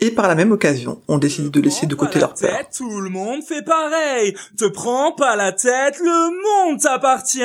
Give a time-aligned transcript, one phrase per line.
[0.00, 2.68] Et par la même occasion, on décide de laisser de côté leur peur.
[2.76, 4.34] Tout le monde fait pareil.
[4.56, 7.40] Te prends pas la tête, le monde t'appartient.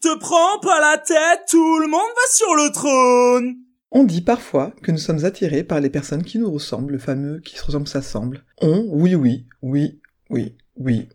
[0.00, 3.56] Te prends pas la tête, tout le monde va sur le trône.
[3.90, 7.40] On dit parfois que nous sommes attirés par les personnes qui nous ressemblent, le fameux
[7.40, 8.44] qui se ressemble s'assemble.
[8.60, 11.08] On, oui, oui, oui, oui, oui,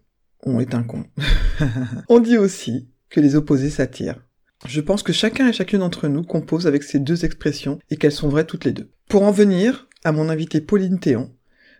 [0.43, 1.05] on est un con.
[2.09, 4.21] on dit aussi que les opposés s'attirent.
[4.67, 8.11] Je pense que chacun et chacune d'entre nous compose avec ces deux expressions et qu'elles
[8.11, 8.91] sont vraies toutes les deux.
[9.09, 11.31] Pour en venir à mon invité Pauline Théon,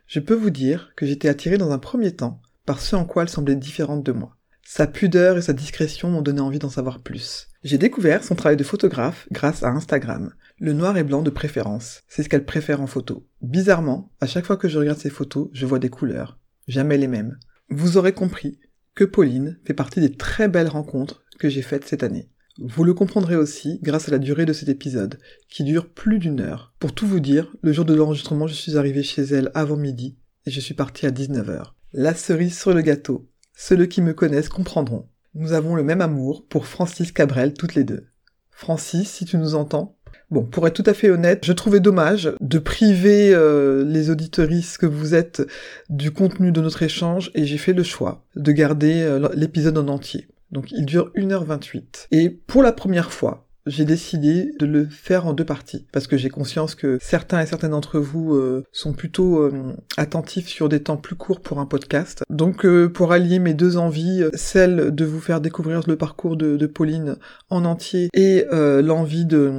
[0.06, 3.24] je peux vous dire que j'étais attiré dans un premier temps par ce en quoi
[3.24, 4.38] elle semblait différente de moi.
[4.64, 7.48] Sa pudeur et sa discrétion m'ont donné envie d'en savoir plus.
[7.64, 10.34] J'ai découvert son travail de photographe grâce à Instagram.
[10.60, 13.28] Le noir et blanc de préférence, c'est ce qu'elle préfère en photo.
[13.42, 16.40] Bizarrement, à chaque fois que je regarde ses photos, je vois des couleurs.
[16.68, 17.40] Jamais les mêmes.
[17.70, 18.60] Vous aurez compris
[18.94, 22.30] que Pauline fait partie des très belles rencontres que j'ai faites cette année.
[22.60, 26.42] Vous le comprendrez aussi grâce à la durée de cet épisode, qui dure plus d'une
[26.42, 26.74] heure.
[26.80, 30.18] Pour tout vous dire, le jour de l'enregistrement, je suis arrivé chez elle avant midi
[30.46, 31.72] et je suis parti à 19h.
[31.94, 33.30] La cerise sur le gâteau.
[33.56, 35.08] Ceux qui me connaissent comprendront.
[35.34, 38.08] Nous avons le même amour pour Francis Cabrel toutes les deux.
[38.50, 39.98] Francis, si tu nous entends,
[40.30, 44.78] Bon, pour être tout à fait honnête, je trouvais dommage de priver euh, les auditoristes
[44.78, 45.42] que vous êtes
[45.90, 49.90] du contenu de notre échange et j'ai fait le choix de garder euh, l'épisode en
[49.90, 50.30] entier.
[50.52, 52.08] Donc il dure 1h28.
[52.12, 56.18] Et pour la première fois, j'ai décidé de le faire en deux parties parce que
[56.18, 60.82] j'ai conscience que certains et certaines d'entre vous euh, sont plutôt euh, attentifs sur des
[60.82, 62.24] temps plus courts pour un podcast.
[62.30, 66.62] Donc euh, pour allier mes deux envies, celle de vous faire découvrir le parcours de,
[66.72, 67.18] Pauline
[67.50, 69.52] en entier et l'envie de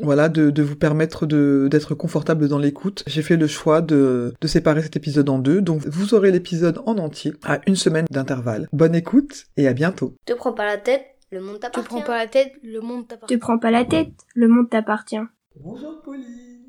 [0.00, 4.82] voilà de, vous permettre d'être confortable dans l'écoute, j'ai fait le choix de, de séparer
[4.82, 5.60] cet épisode en deux.
[5.60, 8.68] Donc vous aurez l'épisode en entier à une semaine d'intervalle.
[8.72, 10.14] Bonne écoute et à bientôt.
[10.24, 11.88] Te prends pas la tête, le monde Tu t'appartient.
[11.88, 13.34] prends pas la tête, le monde t'appartient.
[13.34, 15.16] Tu prends pas la tête, le monde t'appartient.
[15.56, 16.60] Bonjour Pauline.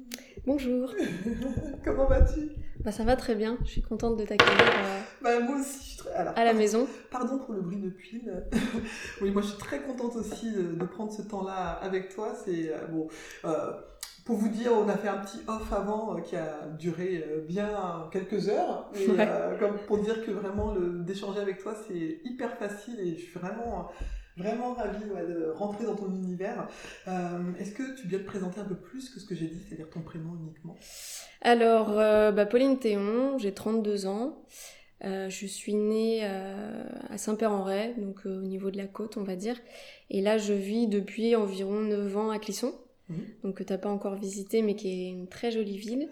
[0.46, 0.94] Bonjour.
[1.86, 2.50] Comment vas-tu?
[2.84, 3.58] Bah ça va très bien.
[3.66, 6.12] Je suis contente de t'accueillir euh, Bah moi aussi, je suis très...
[6.14, 6.88] Alors, à la maison.
[7.12, 8.44] Pardon pour le bruit de pile.
[9.22, 12.34] oui, moi je suis très contente aussi de, de prendre ce temps-là avec toi.
[12.46, 13.08] C'est euh, bon.
[13.46, 13.72] euh,
[14.26, 17.42] pour vous dire, on a fait un petit off avant euh, qui a duré euh,
[17.46, 18.90] bien quelques heures.
[18.96, 19.28] Et, Ouais.
[19.30, 23.22] euh, comme pour dire que vraiment le- d'échanger avec toi, c'est hyper facile et je
[23.22, 23.90] suis vraiment
[24.38, 26.68] vraiment ravie ouais, de rentrer dans ton univers.
[27.08, 29.62] Euh, Est-ce que tu viens te présenter un peu plus que ce que j'ai dit,
[29.68, 30.76] c'est-à-dire ton prénom uniquement?
[31.42, 34.44] Alors, euh, bah, Pauline Théon, j'ai 32 ans.
[35.04, 39.58] Euh, je suis née à Saint-Père-en-Retz, donc au niveau de la côte, on va dire.
[40.10, 42.74] Et là, je vis depuis environ 9 ans à Clisson,
[43.10, 43.18] Mhm.
[43.44, 46.08] donc que t'as pas encore visité, mais qui est une très jolie ville.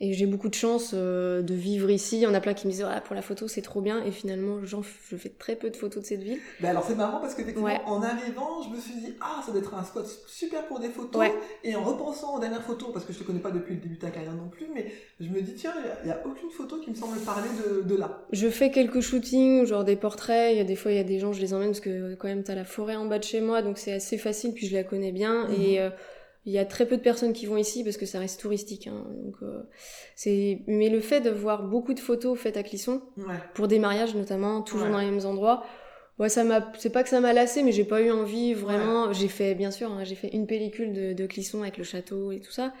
[0.00, 2.16] Et j'ai beaucoup de chance euh, de vivre ici.
[2.16, 4.02] Il y en a plein qui me disent ah, pour la photo, c'est trop bien.
[4.04, 6.38] Et finalement, f- je fais très peu de photos de cette ville.
[6.60, 7.80] Ben alors c'est marrant parce qu'effectivement Ouais.
[7.86, 10.88] en arrivant je me suis dit ah ça doit être un spot super pour des
[10.88, 11.32] photos Ouais.
[11.62, 13.94] et en repensant aux dernières photos parce que je te connais pas depuis le début
[13.94, 15.72] de ta carrière non plus mais je me dis tiens
[16.02, 18.24] il y a- aucune photo qui me semble parler de, de là.
[18.32, 20.52] Je fais quelques shootings, genre des portraits.
[20.52, 22.14] Il y a des fois, il y a des gens, je les emmène parce que
[22.16, 24.66] quand même, t'as la forêt en bas de chez moi, donc c'est assez facile, puis
[24.66, 25.46] je la connais bien.
[25.48, 25.54] Mhm.
[25.60, 25.90] Et euh,
[26.46, 28.86] il y a très peu de personnes qui vont ici parce que ça reste touristique.
[28.86, 29.04] hein.
[29.24, 29.62] donc, euh,
[30.14, 30.60] c'est...
[30.66, 33.34] Mais le fait de voir beaucoup de photos faites à Clisson, Ouais.
[33.54, 34.92] pour des mariages notamment, toujours Ouais.
[34.92, 35.64] dans les mêmes endroits,
[36.18, 36.70] ouais, ça m'a...
[36.78, 39.12] c'est pas que ça m'a lassé, mais j'ai pas eu envie vraiment.
[39.12, 42.30] J'ai fait, bien sûr, hein, j'ai fait une pellicule de, de Clisson avec le château
[42.32, 42.72] et tout ça.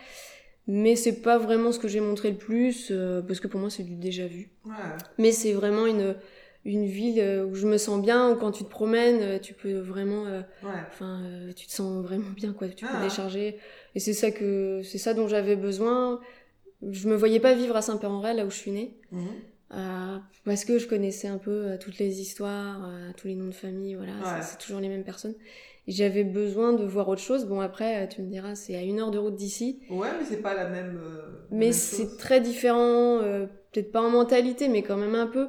[0.66, 3.68] Mais c'est pas vraiment ce que j'ai montré le plus, euh, parce que pour moi
[3.68, 4.50] c'est du déjà vu.
[5.18, 6.14] Mais c'est vraiment une,
[6.64, 9.52] une ville euh, où je me sens bien, où quand tu te promènes, euh, tu
[9.54, 10.70] peux vraiment, euh, Ouais.
[10.88, 12.68] enfin, euh, tu te sens vraiment bien, quoi.
[12.68, 13.02] Tu peux Ah.
[13.02, 13.58] décharger.
[13.94, 16.20] Et c'est ça que, c'est ça dont j'avais besoin.
[16.82, 19.26] Je me voyais pas vivre à Saint-Père-en-Retz, là où je suis née, Mhm.
[19.74, 23.94] euh, parce que je connaissais un peu toutes les histoires, tous les noms de famille,
[23.94, 24.42] voilà, Ouais.
[24.42, 25.34] c'est- toujours les mêmes personnes.
[25.86, 27.44] J'avais besoin de voir autre chose.
[27.44, 29.80] Bon, après, tu me diras, c'est à une heure de route d'ici.
[29.90, 30.98] Ouais mais c'est pas la même.
[31.50, 33.20] Mais c'est très différent,
[33.72, 35.48] peut-être pas en mentalité, mais quand même un peu.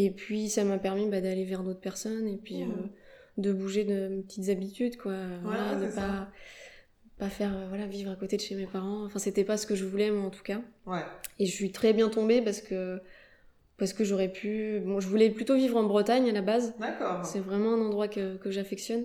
[0.00, 2.70] Et puis ça m'a permis bah, d'aller vers d'autres personnes et puis Mhm.
[2.70, 5.14] euh, de bouger de mes petites habitudes, quoi.
[5.42, 6.00] Voilà, de ça.
[6.00, 6.28] pas,
[7.18, 9.04] pas faire, euh, voilà, vivre à côté de chez mes parents.
[9.06, 10.60] Enfin, c'était pas ce que je voulais, moi, en tout cas.
[10.86, 11.00] Ouais.
[11.40, 13.00] Et je suis très bien tombée parce que,
[13.76, 14.80] parce que j'aurais pu.
[14.84, 16.74] Bon, je voulais plutôt vivre en Bretagne à la base.
[16.78, 17.24] D'accord.
[17.24, 19.04] C'est vraiment un endroit que, que j'affectionne.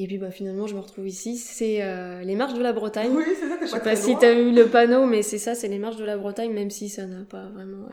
[0.00, 1.36] Et puis bah, finalement, je me retrouve ici.
[1.36, 3.10] C'est euh, les marches de la Bretagne.
[3.14, 3.58] Oui c'est ça.
[3.62, 4.18] Je sais pas si loin.
[4.20, 6.88] t'as vu le panneau, mais c'est ça, c'est les marches de la Bretagne, même si
[6.90, 7.88] ça n'a pas vraiment.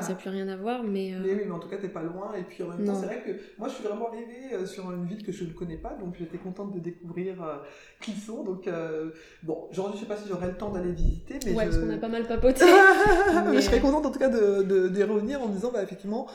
[0.00, 1.12] Ça n'a plus rien à voir, mais...
[1.14, 2.32] euh, Mais oui, mais en tout cas, t'es pas loin.
[2.34, 4.90] Et puis en même temps, c'est vrai que moi, je suis vraiment arrivée euh, sur
[4.92, 7.56] une ville que je ne connais pas, donc j'étais contente de découvrir euh,
[8.00, 8.44] Clisson.
[8.44, 9.10] Donc, euh,
[9.42, 11.70] bon, aujourd'hui, je sais pas si j'aurai le temps d'aller visiter, mais ouais, je...
[11.70, 12.64] parce qu'on a pas mal papoté.
[13.50, 15.82] Mais je serais contente en tout cas de, de, d'y revenir en me disant, bah,
[15.82, 16.26] effectivement,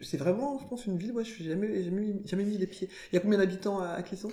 [0.00, 2.66] c'est vraiment, je pense, une ville où je suis jamais, jamais, mis- jamais mis les
[2.66, 2.88] pieds.
[3.12, 4.30] Il y a combien d'habitants à, à Clisson?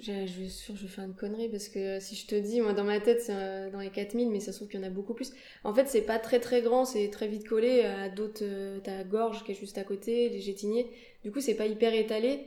[0.00, 2.60] Je suis sûre que je vais faire une connerie parce que si je te dis,
[2.62, 4.82] moi dans ma tête c'est euh, dans les 4000, mais ça se trouve qu'il y
[4.82, 5.32] en a beaucoup plus.
[5.62, 8.42] En fait, c'est pas très très grand, c'est très vite collé à d'autres.
[8.42, 10.86] euh, T'as Gorge qui est juste à côté, les Gétiniers.
[11.22, 12.46] Du coup, c'est pas hyper étalé.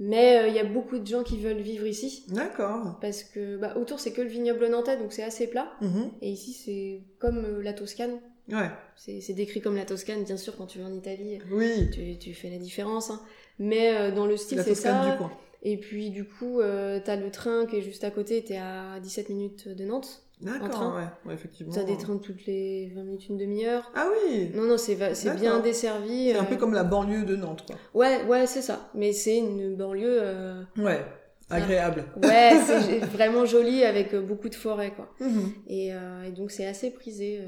[0.00, 2.22] Mais euh, il y a beaucoup de gens qui veulent vivre ici.
[2.28, 2.98] D'accord.
[3.00, 5.72] Parce que bah, autour c'est que le vignoble nantais, donc c'est assez plat.
[5.80, 6.12] Mhm.
[6.22, 8.20] Et ici c'est comme euh, la Toscane.
[8.48, 8.70] Ouais.
[8.96, 11.90] C'est décrit comme la Toscane, bien sûr, quand tu vas en Italie, Oui.
[11.90, 13.10] tu, tu fais la différence.
[13.10, 13.20] hein.
[13.58, 15.10] Mais euh, dans le style, La c'est Toscane ça.
[15.10, 15.32] du coin.
[15.62, 19.00] Et puis du coup, euh, t'as le train qui est juste à côté, t'es à
[19.00, 20.22] 17 minutes de Nantes.
[20.40, 20.96] D'accord, train.
[20.96, 21.08] ouais.
[21.26, 21.72] ouais, effectivement.
[21.74, 23.90] T'as des trains toutes les 20 minutes, une demi-heure.
[23.96, 24.94] Ah oui Non, non, c'est
[25.34, 26.30] bien desservi.
[26.30, 26.46] C'est un euh.
[26.46, 27.76] peu comme la banlieue de Nantes, quoi.
[27.92, 28.88] Ouais, ouais, c'est ça.
[28.94, 30.18] Mais c'est une banlieue...
[30.22, 31.04] euh, Ouais.
[31.50, 32.04] Agréable.
[32.22, 35.12] Ouais, c'est vraiment joli avec beaucoup de forêts, quoi.
[35.18, 35.52] Mhm.
[35.66, 37.40] Et, et donc c'est assez prisé.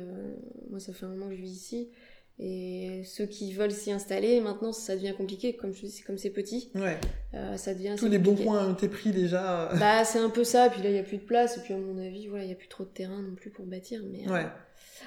[0.70, 1.90] moi, ça fait un moment que je vis ici.
[2.42, 5.52] Et ceux qui veulent s'y installer, maintenant, ça devient compliqué.
[5.56, 6.96] Comme je dis, c'est comme c'est petit, Ouais.
[7.34, 9.68] euh, ça devient Tous les bons points ont été pris déjà.
[9.78, 10.70] Bah, c'est un peu ça.
[10.70, 11.58] Puis là, il n'y a plus de place.
[11.58, 13.50] Et puis, à mon avis, voilà, il n'y a plus trop de terrain non plus
[13.50, 14.00] pour bâtir.
[14.10, 14.46] Mais euh, Ouais.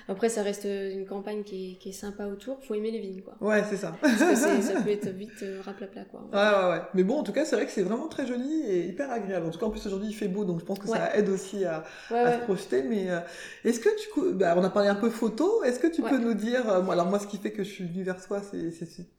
[0.08, 2.58] Après, ça reste une campagne qui est, qui est sympa autour.
[2.64, 3.36] Faut aimer les vignes, quoi.
[3.40, 3.96] Ouais, c'est ça.
[4.02, 6.22] Parce que c'est- ça peut être vite euh, raplapla, quoi.
[6.34, 6.82] Ouais, ouais, ouais.
[6.94, 9.46] Mais bon, en tout cas, c'est vrai que c'est vraiment très joli et hyper agréable.
[9.46, 11.30] En tout cas, en plus, aujourd'hui, il fait beau, donc je pense que ça aide
[11.30, 12.34] aussi à, Ouais, à ouais.
[12.40, 12.84] se projeter.
[12.84, 13.20] Mais euh,
[13.64, 14.34] est-ce que tu...
[14.34, 15.64] Bah, on a parlé un peu photo.
[15.64, 16.70] Est-ce que tu peux nous dire...
[16.70, 18.72] euh, alors, moi, ce qui fait que je suis venue vers toi, c'est...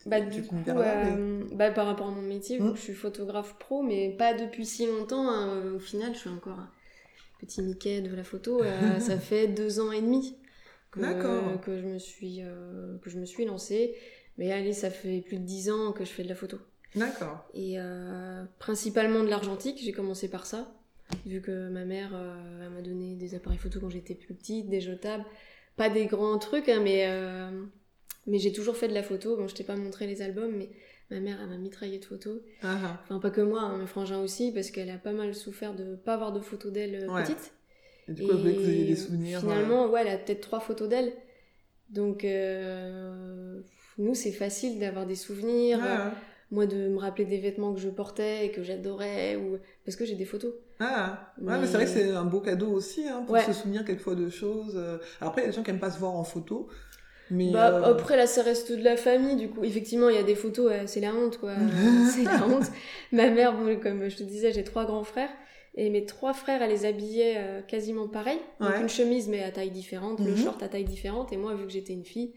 [0.06, 2.72] Bah, tu du coup, là, mais- euh, bah, par rapport à mon métier, Mm.
[2.72, 5.28] que je suis photographe pro, mais pas depuis si longtemps.
[5.30, 6.68] hein, au final, je suis encore un
[7.40, 8.60] petit Mickey de la photo.
[9.00, 10.36] ça fait deux ans et demi
[10.94, 11.60] que, D'accord.
[11.60, 13.96] que, je, me suis, euh, que je me suis lancée.
[14.38, 16.58] Mais allez, ça fait plus de dix ans que je fais de la photo.
[16.94, 17.44] D'accord.
[17.54, 20.72] Et euh, principalement de l'argentique, j'ai commencé par ça.
[21.26, 24.80] Vu que ma mère euh, m'a donné des appareils photo quand j'étais plus petite, des
[24.80, 25.24] jetables.
[25.76, 27.08] Pas des grands trucs, hein, mais,
[28.28, 29.36] mais j'ai toujours fait de la photo.
[29.36, 30.70] Bon, je t'ai pas montré les albums, mais
[31.10, 32.40] ma mère, elle m'a mitraillé de photos.
[32.62, 33.00] Ah, ah.
[33.02, 35.96] Enfin, pas que moi, hein, mes frangins aussi, parce qu'elle a pas mal souffert de
[35.96, 37.22] pas avoir de photos d'elle Ouais.
[37.22, 37.52] petite.
[38.08, 39.38] Et du coup, voulait que vous ayez des souvenirs.
[39.38, 41.12] euh, Finalement, ouais, elle a peut-être trois photos d'elle.
[41.90, 43.60] Donc, euh,
[43.98, 45.78] nous, c'est facile d'avoir des souvenirs.
[45.82, 46.14] euh, euh, Ah,
[46.50, 50.04] moi de me rappeler des vêtements que je portais et que j'adorais ou parce que
[50.04, 51.32] j'ai des photos ah.
[51.38, 53.42] Ouais, mais, Mais- c'est vrai que c'est un beau cadeau aussi, hein, pour Ouais.
[53.42, 54.74] se souvenir quelquefois de choses.
[54.76, 54.98] euh.
[55.20, 56.68] Alors après, il y a des gens qui aiment pas se voir en photo.
[57.30, 60.18] Mais bah euh, après là ça reste de la famille du coup effectivement il y
[60.18, 62.66] a des photos euh, c'est la honte quoi Euh, c'est la honte
[63.12, 65.30] ma mère bon, comme je te disais j'ai trois grands frères
[65.76, 68.80] et mes trois frères elle les habillait euh, quasiment pareil donc Ouais.
[68.80, 70.36] une chemise mais à taille différente le Mhm.
[70.36, 72.32] short à taille différente et moi vu que j'étais une fille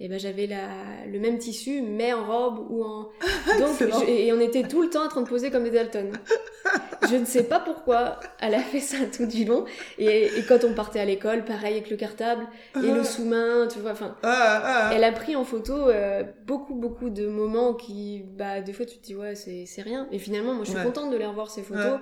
[0.00, 0.68] et ben j'avais la
[1.10, 3.08] le même tissu mais en robe ou en
[3.60, 6.12] donc je- et on était tout le temps en train de poser comme des Dalton
[7.08, 9.64] je ne sais pas pourquoi elle a fait ça tout du long
[9.98, 12.46] et, et quand on partait à l'école pareil avec le cartable
[12.76, 14.90] et le sous-main tu vois enfin Ah, ah, ah.
[14.94, 18.98] elle a pris en photo euh, beaucoup beaucoup de moments qui bah des fois tu
[18.98, 20.84] te dis ouais c'est c'est rien et finalement moi je suis Ouais.
[20.84, 21.98] contente de les revoir ces photos Ouais.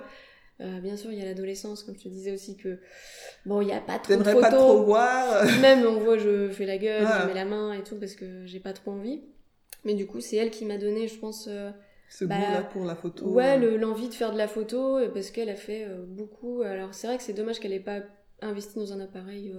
[0.61, 2.77] Euh, bien sûr il y a l'adolescence comme je te disais aussi que
[3.47, 5.43] bon il y a pas trop de photos pas trop voir.
[5.59, 8.45] même on voit je fais la gueule je mets la main et tout parce que
[8.45, 9.21] j'ai pas trop envie
[9.85, 11.71] mais du coup c'est elle qui m'a donné je pense euh,
[12.09, 13.25] Ce Bah, goût-là pour la photo.
[13.25, 13.57] Ouais, euh.
[13.57, 16.61] le- l'envie de faire de la photo, parce qu'elle a fait beaucoup.
[16.61, 18.01] Alors, c'est vrai que c'est dommage qu'elle ait pas
[18.41, 19.55] investi dans un appareil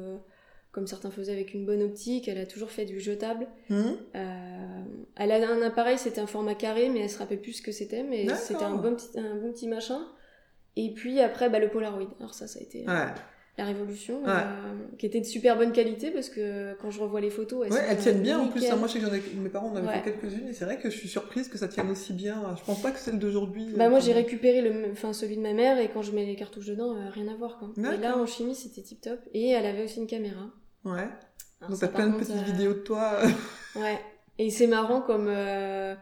[0.71, 2.29] comme certains faisaient avec une bonne optique.
[2.29, 3.47] Elle a toujours fait du jetable.
[4.15, 4.83] Euh,
[5.17, 7.73] elle a un appareil, c'était un format carré, mais elle se rappelle plus ce que
[7.73, 10.07] c'était, mais c'était un bon petit, un bon petit machin.
[10.76, 12.09] Et puis après, bah, le Polaroid.
[12.21, 13.11] Alors, ça, ça a été euh, Ouais.
[13.59, 14.31] la révolution, Ouais.
[14.31, 17.73] euh, qui était de super bonne qualité, parce que quand je revois les photos, elles
[17.75, 18.64] Ouais, elles tiennent bien en plus.
[18.71, 18.76] hein.
[18.76, 19.23] Moi, je sais que j'en ai...
[19.37, 21.69] mes parents en avaient fait quelques-unes et c'est vrai que je suis surprise que ça
[21.69, 22.43] tienne aussi bien.
[22.59, 23.67] Je pense pas que celle d'aujourd'hui.
[23.76, 26.25] Bah euh, moi j'ai récupéré le, enfin celui de ma mère et quand je mets
[26.25, 27.69] les cartouches dedans, euh, rien à voir quoi.
[27.76, 30.47] Et là en chimie c'était tip top et elle avait aussi une caméra.
[30.87, 30.93] Ouais.
[31.61, 33.19] Alors, Donc t'as plein de petites euh, vidéos de toi.
[33.76, 33.99] Ouais.
[34.38, 35.95] Et c'est marrant comme euh,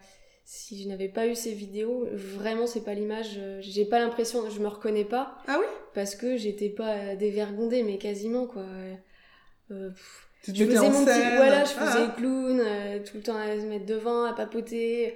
[0.52, 3.36] si je n'avais pas eu ces vidéos, vraiment c'est pas l'image.
[3.38, 5.36] euh, J'ai pas l'impression, je me reconnais pas.
[5.46, 5.66] Ah oui?
[5.94, 8.64] Parce que j'étais pas euh, dévergondée mais quasiment quoi.
[9.70, 11.86] Euh, pff, je faisais mon petit, voilà, je Ah.
[11.86, 15.14] faisais le clown, euh, tout le temps à se mettre devant, à papoter,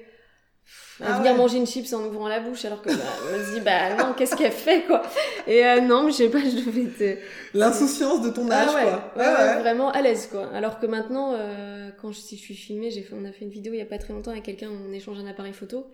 [1.01, 1.39] à Ah venir ouais.
[1.39, 3.03] manger une chips en ouvrant la bouche, alors que bah,
[3.33, 5.03] on se dit bah non, qu'est-ce qu'elle fait quoi
[5.47, 7.19] Et euh, non, mais je sais pas, je devais être
[7.53, 9.13] L'insouciance de ton âge, ah ouais, quoi.
[9.17, 10.49] ouais, ouais, vraiment à l'aise quoi.
[10.55, 13.45] Alors que maintenant, euh, quand je, si je suis filmée, j'ai fait, on a fait
[13.45, 15.87] une vidéo il y a pas très longtemps avec quelqu'un, on échange un appareil photo.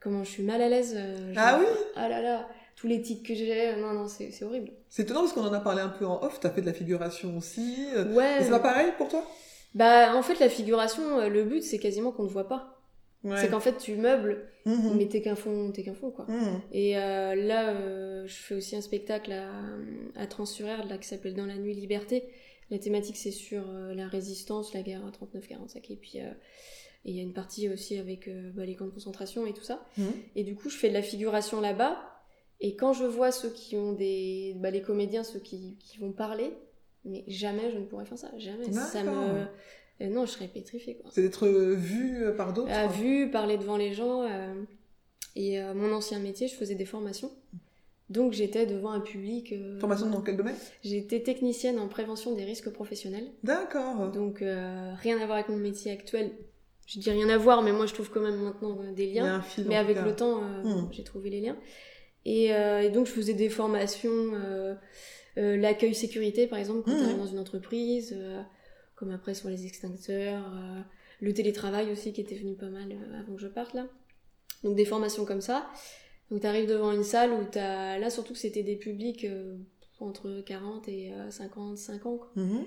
[0.00, 0.94] Comment je suis mal à l'aise.
[0.96, 4.44] euh, Ah oui Ah là là, tous les tics que j'ai, non non, c'est c'est
[4.44, 4.70] horrible.
[4.88, 6.38] C'est étonnant parce qu'on en a parlé un peu en off.
[6.40, 7.88] T'as fait de la figuration aussi.
[8.12, 8.38] Ouais.
[8.42, 9.24] C'est pas pareil pour toi?
[9.74, 12.77] Bah, en fait, la figuration, le but, c'est quasiment qu'on ne voit pas.
[13.30, 13.36] Ouais.
[13.40, 14.96] C'est qu'en fait, tu meubles, Mhm.
[14.96, 16.26] mais t'es qu'un fond, t'es qu'un fond, quoi.
[16.28, 16.60] Mhm.
[16.72, 19.48] Et euh, là, euh, je fais aussi un spectacle à,
[20.16, 20.26] à
[20.88, 22.24] là, qui s'appelle Dans la nuit liberté.
[22.70, 25.90] La thématique, c'est sur euh, la résistance, la guerre à 39-45.
[25.90, 26.18] Et puis,
[27.04, 29.86] il y a une partie aussi avec bah, les camps de concentration et tout ça.
[29.96, 30.06] Mhm.
[30.36, 31.96] Et du coup, je fais de la figuration là-bas.
[32.60, 34.54] Et quand je vois ceux qui ont des...
[34.56, 36.52] Bah, les comédiens, ceux qui, qui vont parler,
[37.04, 38.30] mais jamais je ne pourrais faire ça.
[38.36, 38.70] Jamais.
[38.72, 39.46] Ça me...
[40.00, 42.70] euh, non, je serais pétrifiée, C'est d'être vu euh, par d'autres.
[42.72, 44.22] à vu, parler devant les gens.
[44.22, 44.54] euh,
[45.36, 47.30] et euh, mon ancien métier, je faisais des formations.
[48.10, 49.52] Donc j'étais devant un public.
[49.52, 50.56] euh, Formation dans quel domaine?
[50.82, 53.28] J'étais technicienne en prévention des risques professionnels.
[53.44, 54.10] D'accord.
[54.10, 56.30] Donc euh, rien à voir avec mon métier actuel.
[56.86, 59.12] Je dis rien à voir, mais moi je trouve quand même maintenant euh, des Il
[59.12, 59.34] y a liens.
[59.34, 59.66] un fil.
[59.68, 60.88] Mais avec le temps, euh, Hmm.
[60.90, 61.56] j'ai trouvé les liens.
[62.24, 64.74] Et, euh, et donc je faisais des formations, euh,
[65.36, 66.98] euh, l'accueil sécurité par exemple, quand Mhm.
[66.98, 68.40] tu arrives dans une entreprise, euh,
[68.98, 70.80] comme après sur les extincteurs, euh,
[71.20, 73.86] le télétravail aussi qui était venu pas mal euh, avant que je parte là.
[74.64, 75.70] Donc des formations comme ça.
[76.30, 77.98] Donc tu arrives devant une salle où t'as...
[77.98, 79.56] Là surtout que c'était des publics euh,
[80.00, 82.16] entre 40 et euh, 55 ans.
[82.16, 82.32] quoi.
[82.36, 82.64] Mhm.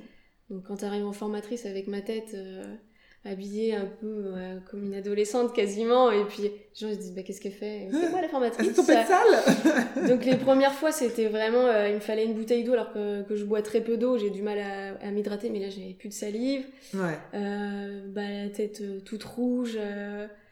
[0.49, 2.75] Donc quand t'arrives en formatrice avec ma tête euh,
[3.23, 7.21] habillée un peu euh, comme une adolescente quasiment, et puis les gens se disent bah
[7.21, 7.87] qu'est-ce qu'elle fait?
[7.91, 10.07] C'est moi la Ah, formatrice ton de salle?
[10.09, 13.21] Donc les premières fois c'était vraiment, euh, il me fallait une bouteille d'eau alors que,
[13.23, 15.93] que je bois très peu d'eau, j'ai du mal à, à m'hydrater, mais là j'avais
[15.93, 17.17] plus de salive, Ouais.
[17.35, 19.77] euh, bah, la tête euh, toute rouge,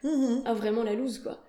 [0.04, 0.42] Mhm.
[0.46, 1.44] ah vraiment la loose quoi.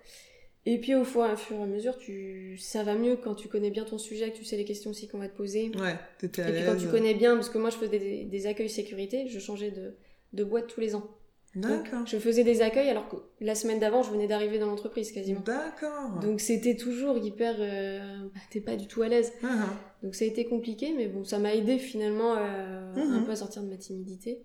[0.66, 3.84] Et puis au fur, et à mesure, tu, ça va mieux quand tu connais bien
[3.84, 5.72] ton sujet, que tu sais les questions aussi qu'on va te poser.
[5.80, 8.24] Ouais, t'étais à Et puis quand tu connais bien, parce que moi je faisais des,
[8.24, 9.94] des accueils sécurité, je changeais de,
[10.32, 11.06] de boîte tous les ans.
[11.54, 12.06] D'accord.
[12.06, 15.40] je faisais des accueils alors que la semaine d'avant je venais d'arriver dans l'entreprise quasiment.
[15.40, 16.18] D'accord.
[16.22, 17.56] Donc c'était toujours hyper...
[17.58, 18.00] euh,
[18.34, 19.32] bah, T'es pas du tout à l'aise.
[19.42, 19.68] Ah, ah.
[20.02, 23.12] Donc ça a été compliqué, mais bon, ça m'a aidé finalement euh, Mhm.
[23.16, 24.42] un peu à sortir de ma timidité.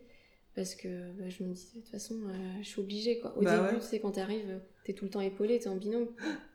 [0.53, 3.19] Parce que bah, je me dis, de toute façon, euh, je suis obligée.
[3.19, 3.37] Quoi.
[3.37, 3.79] Au Bah début, ouais.
[3.79, 6.07] tu sais, quand t'arrives, t'es tout le temps épaulée, t'es en binôme.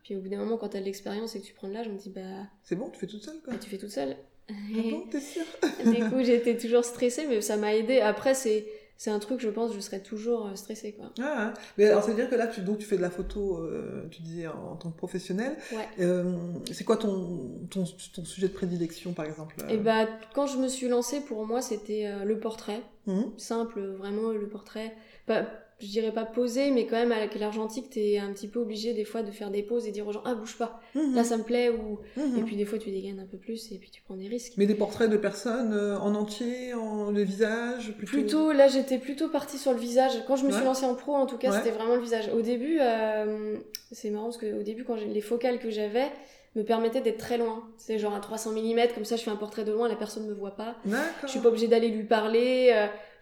[0.03, 1.87] Puis au bout d'un moment, quand t'as de l'expérience et que tu prends de l'âge,
[1.89, 2.21] on me dit, bah,
[2.65, 3.55] C'est bon, tu fais toute seule quoi.
[3.55, 4.17] bah, tu fais toute seule.
[4.51, 4.53] Ah
[4.91, 5.45] bon, t'es sûre?
[5.87, 8.01] Du coup, j'étais toujours stressée, mais ça m'a aidé.
[8.01, 10.93] Après, c'est, c'est un truc, je pense, je serais toujours euh, stressée.
[10.93, 11.11] Quoi.
[11.21, 11.55] Ah, ah.
[11.77, 14.07] mais alors c'est à dire que là tu donc tu fais de la photo, euh,
[14.11, 15.57] tu disais en, en tant que professionnel.
[15.73, 15.89] Ouais.
[16.01, 16.35] Euh,
[16.71, 17.85] c'est quoi ton, ton
[18.15, 21.63] ton sujet de prédilection par exemple Et bah, quand je me suis lancée, pour moi,
[21.63, 22.83] c'était euh, le portrait.
[23.07, 23.33] Mhm.
[23.37, 24.95] simple, vraiment le portrait.
[25.27, 25.45] Pas,
[25.83, 29.05] je dirais pas posé, mais quand même avec l'argentique, t'es un petit peu obligé des
[29.05, 31.15] fois de faire des pauses et dire aux gens ah bouge pas, Mhm.
[31.15, 32.39] là ça me plaît ou Mhm.
[32.39, 34.53] et puis des fois tu dégaines un peu plus et puis tu prends des risques.
[34.57, 38.13] Mais des portraits de personnes euh, en entier, en le visage, plutôt?
[38.13, 40.13] Plutôt là j'étais plutôt partie sur le visage.
[40.27, 41.57] Quand je me suis lancée en pro en tout cas Ouais.
[41.59, 42.31] c'était vraiment le visage.
[42.35, 43.57] Au début euh,
[43.91, 46.07] c'est marrant parce que au début quand les focales que j'avais
[46.55, 47.65] me permettaient d'être très loin.
[47.79, 50.27] C'est genre à 300 mm comme ça je fais un portrait de loin la personne
[50.27, 50.77] me voit pas.
[50.85, 51.03] D'accord.
[51.25, 52.71] Je suis pas obligée d'aller lui parler.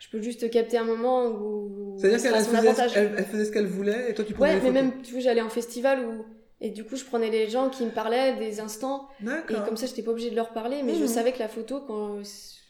[0.01, 1.97] Je peux juste capter un moment où.
[2.01, 4.61] C'est-à-dire qu'elle faisait, elle, elle faisait ce qu'elle voulait et toi tu prenais Ouais, les
[4.73, 4.83] mais photos.
[4.95, 6.25] même, tu vois, j'allais en festival où.
[6.63, 9.09] Et du coup, je prenais les gens qui me parlaient des instants.
[9.49, 10.83] Et comme ça, j'étais pas obligée de leur parler.
[10.83, 11.07] Mais je Mhm.
[11.09, 12.21] savais que la photo, quand,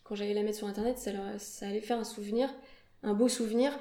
[0.05, 1.11] quand j'allais la mettre sur internet, ça,
[1.67, 2.49] allait faire un souvenir,
[3.03, 3.73] un beau souvenir.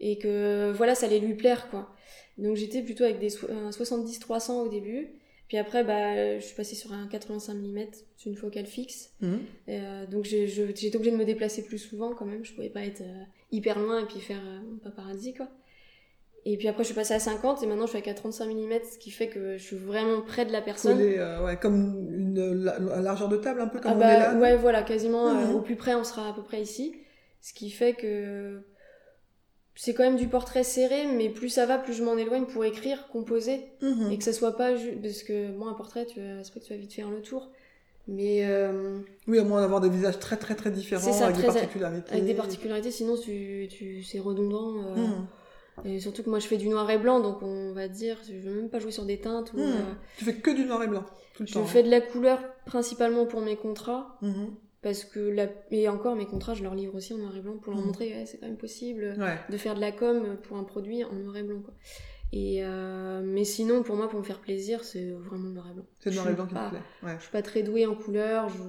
[0.00, 1.88] Et que voilà, ça allait lui plaire, quoi.
[2.36, 5.08] Donc j'étais plutôt avec des un 70-300 au début.
[5.48, 7.78] Puis après, bah, je suis passée sur un 85 mm,
[8.16, 9.10] c'est une focale fixe.
[9.20, 9.38] Mhm.
[9.68, 12.44] Euh, donc j'ai- j'étais obligée de me déplacer plus souvent quand même.
[12.44, 13.22] Je pouvais pas être euh,
[13.52, 15.48] hyper loin et puis faire euh, paparazzi, quoi.
[16.48, 18.72] Et puis après, je suis passée à 50 et maintenant je suis à 35 mm,
[18.92, 20.96] ce qui fait que je suis vraiment près de la personne.
[20.96, 23.98] Collé, euh, ouais, comme une la, la largeur de table, un peu comme Ah on
[23.98, 24.34] bah, est là.
[24.38, 25.54] ouais, voilà, quasiment Mhm.
[25.56, 26.94] au plus près, on sera à peu près ici.
[27.40, 28.60] Ce qui fait que
[29.78, 32.64] c'est quand même du portrait serré, mais plus ça va, plus je m'en éloigne pour
[32.64, 34.10] écrire, composer, Mhm.
[34.10, 36.64] et que ça soit pas juste parce que bon, un portrait, tu c'est pas que
[36.64, 37.50] tu vas vite faire le tour,
[38.08, 41.42] mais euh, Oui, à moins d'avoir des visages très très très différents ça, avec des
[41.46, 42.12] particularités.
[42.12, 44.82] avec des particularités, sinon tu, tu, c'est redondant.
[44.84, 45.26] euh, Mhm.
[45.84, 48.32] Et surtout que moi je fais du noir et blanc, donc on va dire, je
[48.32, 49.52] veux même pas jouer sur des teintes.
[49.52, 49.62] Ou, Mhm.
[49.72, 51.04] euh, Tu fais que du noir et blanc
[51.34, 51.64] tout le je temps.
[51.66, 54.18] fais de la couleur principalement pour mes contrats.
[54.86, 55.48] Parce que la...
[55.72, 57.86] et encore mes contrats, je leur livre aussi en noir et blanc pour leur Mhm.
[57.88, 59.36] montrer, ouais, c'est quand même possible Ouais.
[59.50, 61.60] de faire de la com pour un produit en noir et blanc.
[61.60, 61.74] Quoi.
[62.32, 65.74] Et euh, mais sinon, pour moi, pour me faire plaisir, c'est vraiment le noir et
[65.74, 65.86] blanc.
[65.98, 66.82] C'est noir et blanc qui te plaît.
[67.02, 67.16] Ouais.
[67.18, 68.62] Je suis pas très douée en couleur, je...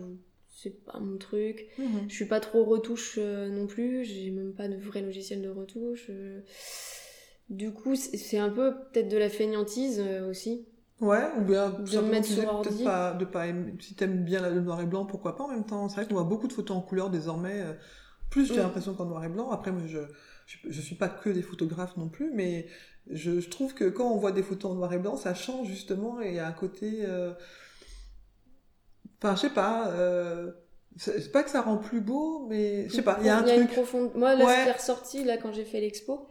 [0.50, 1.67] c'est pas mon truc.
[1.77, 2.07] Mhm.
[2.09, 5.50] Je suis pas trop retouche euh, non plus, j'ai même pas de vrai logiciel de
[5.50, 6.07] retouche.
[6.09, 6.41] euh.
[7.50, 10.65] Du coup, c'est un peu peut-être de la feignantise euh, aussi.
[11.00, 12.84] Ouais, ou bien De mettre sur ordi.
[12.84, 15.63] pas, de pas aimer, si t'aimes bien le noir et blanc, pourquoi pas en même
[15.66, 15.88] temps.
[15.89, 17.74] C'est vrai qu'on voit beaucoup de photos en couleur désormais, euh,
[18.32, 18.63] plus j'ai Mm.
[18.63, 19.51] l'impression qu'en noir et blanc.
[19.51, 20.00] Après, moi, je,
[20.48, 22.68] je, je suis pas que des photographes non plus, mais
[23.12, 25.68] je, je trouve que quand on voit des photos en noir et blanc, ça change
[25.68, 27.34] justement et il y a un côté, euh,
[29.22, 30.51] enfin, je sais pas, euh,
[30.98, 33.44] C'est pas que ça rend plus beau, mais je sais pas, il y a un
[33.44, 33.72] il y a une truc.
[33.72, 34.12] profonde.
[34.16, 34.54] Moi, là, Ouais.
[34.56, 36.27] ce qui est ressorti, là, quand j'ai fait l'expo,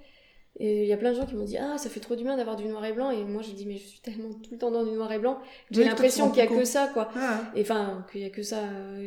[0.59, 2.25] et il y a plein de gens qui m'ont dit Ah, ça fait trop du
[2.25, 3.11] bien d'avoir du noir et blanc.
[3.11, 5.19] Et moi, j'ai dit Mais je suis tellement tout le temps dans du noir et
[5.19, 5.39] blanc.
[5.71, 7.11] J'ai Oui, l'impression qu'il y a rends que ça, quoi.
[7.17, 8.63] Ah, Et enfin, qu'il y a que ça.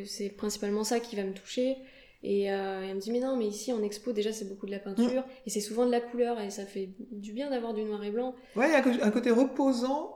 [0.06, 1.76] C'est principalement ça qui va me toucher.
[2.22, 4.72] Et euh, elle me dit Mais non, mais ici, en expo, déjà, c'est beaucoup de
[4.72, 5.22] la peinture.
[5.22, 5.32] Mm.
[5.48, 6.40] Et c'est souvent de la couleur.
[6.40, 8.36] Et ça fait du bien d'avoir du noir et blanc.
[8.56, 10.16] Ouais, il y a un côté reposant,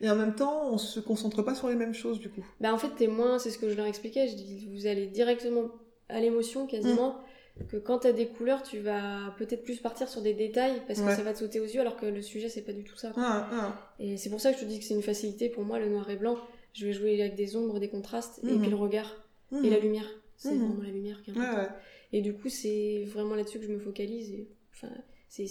[0.00, 2.44] et en même temps, on se concentre pas sur les mêmes choses, du coup.
[2.60, 5.06] Bah en fait, t'es moins, c'est ce que je leur expliquais, je dis, vous allez
[5.06, 5.68] directement
[6.08, 7.22] à l'émotion quasiment, Mm.
[7.68, 11.06] Que quand t'as des couleurs, tu vas peut-être plus partir sur des détails parce que
[11.06, 11.14] Ouais.
[11.16, 13.12] ça va te sauter aux yeux alors que le sujet c'est pas du tout ça.
[13.16, 13.94] Ah, ah.
[13.98, 15.88] Et c'est pour ça que je te dis que c'est une facilité pour moi, le
[15.88, 16.38] noir et blanc.
[16.72, 18.60] Je vais jouer avec des ombres, des contrastes, et Mhm.
[18.62, 19.14] puis le regard,
[19.50, 19.64] Mhm.
[19.64, 20.08] et la lumière.
[20.36, 20.66] C'est Mhm.
[20.68, 21.68] vraiment la lumière qui est Ouais, importante.
[21.70, 21.76] ouais.
[22.18, 24.30] Et du coup, c'est vraiment là-dessus que je me focalise.
[24.32, 24.88] Et, enfin,
[25.28, 25.44] c'est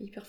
[0.00, 0.24] hyper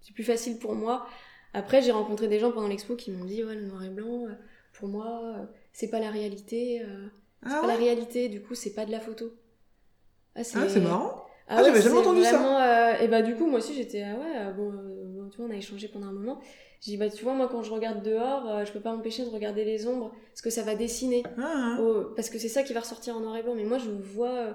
[0.00, 1.06] c'est plus facile pour moi.
[1.54, 4.26] Après, j'ai rencontré des gens pendant l'expo qui m'ont dit ouais, le noir et blanc,
[4.26, 4.32] euh,
[4.72, 6.82] pour moi, euh, c'est pas la réalité.
[6.82, 7.06] euh,
[7.44, 8.28] c'est Ah pas la réalité.
[8.28, 9.32] Du coup, c'est pas de la photo.
[10.34, 11.24] Ah, Ah, c'est marrant.
[11.48, 12.94] Ah, Ah, ouais, j'avais jamais entendu ça.
[12.94, 15.36] euh, Et bah du coup, moi aussi, j'étais ah ouais, euh, bon, euh, bon, tu
[15.38, 16.40] vois, on a échangé pendant un moment.
[16.80, 19.24] J'ai dit bah tu vois, moi quand je regarde dehors, euh, je peux pas m'empêcher
[19.24, 21.22] de regarder les ombres parce que ça va dessiner.
[21.38, 21.76] Ah.
[21.80, 23.54] Oh, parce que c'est ça qui va ressortir en noir et blanc.
[23.54, 24.52] Mais moi, je vois euh,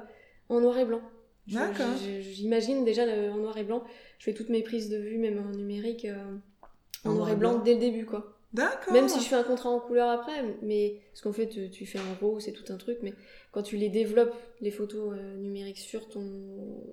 [0.49, 1.01] en noir et blanc.
[1.47, 1.85] D'accord.
[2.21, 3.83] J'imagine déjà le- en noir et blanc.
[4.19, 6.07] Je fais toutes mes prises de vue, même en numérique,
[7.05, 8.36] en noir et blanc, dès le début, quoi.
[8.57, 8.93] D'accord.
[8.93, 11.85] Même si je fais un contrat en couleur après, mais parce qu'en fait, tu, tu
[11.85, 13.13] fais en RAW, c'est tout un truc, mais
[13.51, 16.23] quand tu les développes, les photos euh, numériques sur ton,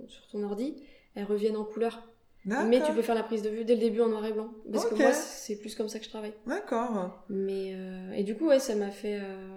[0.06, 0.76] sur ton ordi,
[1.14, 2.02] elles reviennent en couleur.
[2.47, 4.50] Mais tu peux faire la prise de vue dès le début en noir et blanc.
[4.71, 6.35] Parce que moi, c'est plus comme ça que je travaille.
[6.47, 7.25] D'accord.
[7.30, 9.53] Mais euh, et du coup ouais ça m'a fait euh,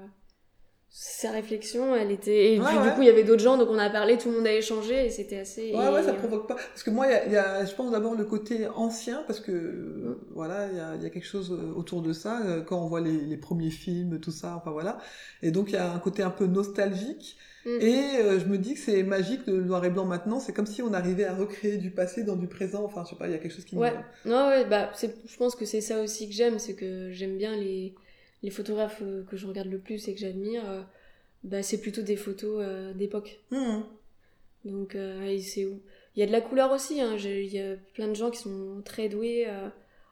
[0.89, 3.77] sa réflexion elle était et Ouais, du coup il y avait d'autres gens donc on
[3.77, 6.47] a parlé tout le monde a échangé et c'était assez Ouais, et- ouais, ça provoque
[6.47, 6.55] pas.
[6.55, 9.23] Parce que moi, il y a, il y a- je pense d'abord le côté ancien,
[9.27, 12.13] parce que euh, voilà, il y a, il y a quelque chose euh, autour de
[12.13, 14.97] ça, euh, quand on voit les, les premiers films, tout ça, enfin voilà.
[15.43, 17.37] Et donc, il y a un côté un peu nostalgique.
[17.65, 17.69] Mm.
[17.81, 20.65] Et euh, je me dis que c'est magique le noir et blanc maintenant, c'est comme
[20.67, 23.31] si on arrivait à recréer du passé dans du présent, enfin, je sais pas, il
[23.33, 23.81] y a quelque chose qui me.
[23.81, 23.93] ouais
[24.25, 27.55] non ouais bah je pense que c'est ça aussi que j'aime c'est que j'aime bien
[27.57, 27.93] les
[28.43, 30.81] les photographes euh, que je regarde le plus et que j'admire euh,
[31.43, 33.83] bah c'est plutôt des photos euh, d'époque Mhm.
[34.65, 34.97] donc
[35.41, 35.79] c'est où
[36.15, 37.15] il y a de la couleur aussi hein.
[37.17, 39.45] Il y a plein de gens qui sont très doués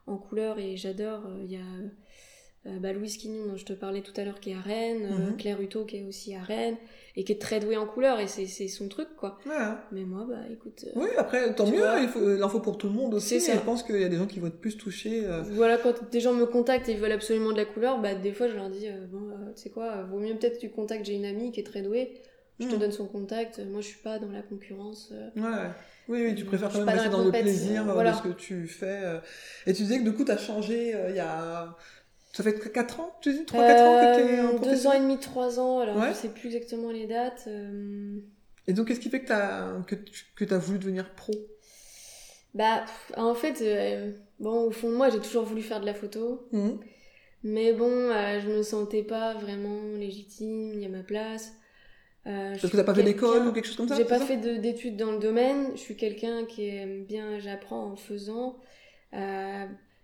[0.08, 4.14] en couleur et j'adore il y a bah, Louise Quignon dont je te parlais tout
[4.16, 5.38] à l'heure qui est à Rennes, Mhm.
[5.38, 6.78] Claire Hutto qui est aussi à Rennes
[7.18, 9.38] et qui est très douée en couleur et c'est c'est son truc quoi.
[9.46, 9.54] Ouais.
[9.92, 12.00] Mais moi bah écoute euh, Oui, après, tant mieux, vois.
[12.00, 13.36] il faut, il en faut pour tout le monde aussi.
[13.36, 13.40] Et.
[13.40, 15.26] Je pense qu'il y a des gens qui vont être plus touchés.
[15.26, 18.16] euh, voilà quand des gens me contactent et ils veulent absolument de la couleur, bah
[18.16, 20.56] des fois je leur dis euh, bon euh, tu sais quoi, euh, vaut mieux peut-être
[20.56, 22.22] que tu contactes j'ai une amie qui est très douée,
[22.60, 22.80] je te Mhm.
[22.80, 25.12] donne son contact, moi je suis pas dans la concurrence.
[25.14, 25.70] euh, Ouais.
[26.08, 28.12] Oui, oui, tu préfères quand même rester dans dans le plaisir euh, euh, voilà.
[28.12, 29.00] de ce que tu fais.
[29.04, 29.20] euh.
[29.66, 31.76] Et tu disais que du coup, tu as changé euh, il y a.
[32.36, 34.92] Ça fait 4 ans Tu dis 3-4 ans que tu es Euh, en Deux ans
[34.92, 36.10] et demi, trois ans, alors Ouais.
[36.10, 37.46] je sais plus exactement les dates.
[37.48, 38.18] euh,
[38.68, 39.96] Et donc, qu'est-ce qui fait que tu as, que
[40.36, 41.32] que as voulu devenir pro?
[42.54, 42.86] Bah,
[43.18, 46.48] en fait, euh, bon, au fond moi, j'ai toujours voulu faire de la photo.
[46.52, 46.80] Mhm.
[47.44, 51.54] Mais bon, euh, je me sentais pas vraiment légitime, il y a ma place.
[52.28, 54.26] Euh, Parce que t'as pas fait d'école ou quelque chose comme ça J'ai pas ça?
[54.26, 55.72] fait de- d'études dans le domaine.
[55.76, 58.58] Je suis quelqu'un qui aime bien, j'apprends en faisant.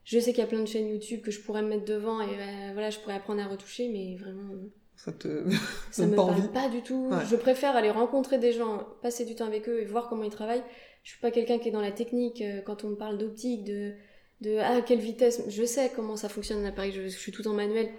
[0.04, 2.22] Je sais qu'il y a plein de chaînes YouTube que je pourrais me mettre devant
[2.22, 4.54] et euh, voilà, je pourrais apprendre à retoucher, mais vraiment,
[4.96, 5.46] Ça te.
[5.92, 6.48] ça me pas parle envie.
[6.50, 7.10] pas du tout.
[7.12, 7.24] Ouais.
[7.30, 10.32] Je préfère aller rencontrer des gens, passer du temps avec eux et voir comment ils
[10.32, 10.64] travaillent.
[11.04, 13.64] Je suis pas quelqu'un qui est dans la technique euh, quand on me parle d'optique,
[13.64, 13.94] de
[14.42, 15.44] de ah quelle vitesse.
[15.50, 16.92] Je sais comment ça fonctionne un appareil.
[16.92, 17.90] Je, je suis tout en manuel,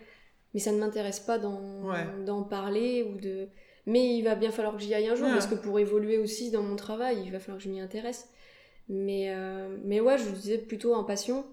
[0.54, 2.04] mais ça ne m'intéresse pas d'en Ouais.
[2.50, 3.46] parler ou de.
[3.86, 5.32] Mais il va bien falloir que j'y aille un jour Ouais.
[5.34, 8.28] parce que pour évoluer aussi dans mon travail, il va falloir que je m'y intéresse.
[8.88, 11.44] Mais euh, mais ouais, je disais plutôt en passion.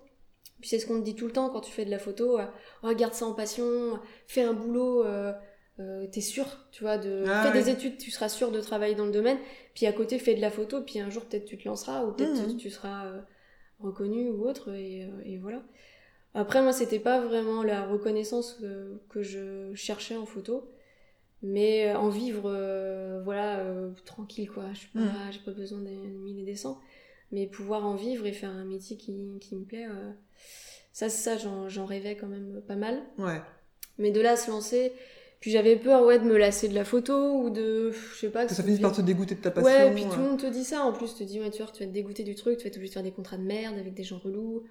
[0.60, 2.40] Puis c'est ce qu'on te dit tout le temps quand tu fais de la photo.
[2.40, 2.46] euh,
[2.84, 5.04] regarde ça en passion, fais un boulot.
[5.06, 5.34] euh,
[5.80, 7.64] euh, t'es sûr, tu vois, de Ah fais ouais.
[7.64, 9.38] des études, tu seras sûr de travailler dans le domaine.
[9.74, 12.12] Puis à côté, fais de la photo, puis un jour peut-être tu te lanceras ou
[12.12, 12.52] peut-être Mhm.
[12.52, 13.10] tu, tu seras
[13.80, 15.64] reconnu ou autre et, et voilà.
[16.34, 20.70] Après moi, c'était pas vraiment la reconnaissance que, que je cherchais en photo,
[21.42, 22.52] mais en vivre,
[23.24, 23.64] voilà,
[24.06, 24.66] tranquille quoi.
[24.74, 25.32] Je pas, Mhm.
[25.32, 26.80] j'ai pas besoin des mille et des cents,
[27.32, 30.12] mais pouvoir en vivre et faire un métier qui, qui me plaît, euh,
[30.92, 33.02] ça, ça, j'en, rêvais quand même pas mal.
[33.18, 33.42] Ouais.
[33.98, 34.94] Mais de là à se lancer,
[35.40, 38.44] puis j'avais peur ouais de me lasser de la photo ou de je sais pas
[38.44, 39.70] Que ça se finisse par te dégoûter de ta passion.
[39.70, 41.72] Ouais, puis tout le monde te dit ça en plus, te dit ouais tu vois,
[41.72, 43.44] tu vas te dégoûter du truc, tu vas être obligé de faire des contrats de
[43.44, 44.64] merde avec des gens relous.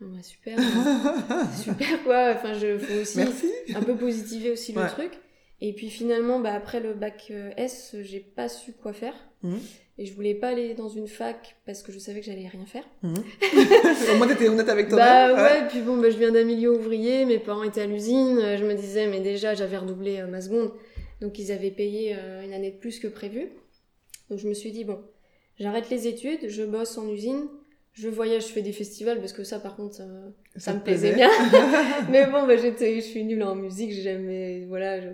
[0.00, 1.48] Ouais, super, hein.
[1.62, 2.34] super quoi.
[2.34, 3.50] Enfin je faut aussi Merci.
[3.74, 5.12] un peu positiver aussi le truc.
[5.60, 9.14] Et puis finalement bah après le bac euh, S, j'ai pas su quoi faire.
[9.42, 9.58] Mhm.
[9.98, 12.66] Et je voulais pas aller dans une fac parce que je savais que j'allais rien
[12.66, 12.84] faire.
[13.02, 15.36] Au moins, t'étais honnête avec Bah toi-même.
[15.62, 18.56] ouais, puis bon, bah, je viens d'un milieu ouvrier, mes parents étaient à l'usine, euh,
[18.58, 20.70] je me disais, mais déjà j'avais redoublé euh, ma seconde,
[21.22, 23.48] Donc ils avaient payé euh, une année de plus que prévu.
[24.28, 25.00] Donc je me suis dit, bon,
[25.58, 27.46] j'arrête les études, je bosse en usine,
[27.94, 31.12] je voyage, je fais des festivals, parce que ça par contre, euh, ça, me plaisait
[31.14, 31.26] plaisait.
[31.26, 31.30] bien.
[32.10, 35.08] Mais bon, bah, j'étais, je suis nulle en musique, j'ai jamais, voilà, je,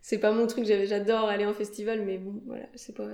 [0.00, 3.08] c'est pas mon truc, j'adore aller en festival, mais bon, voilà, c'est pas,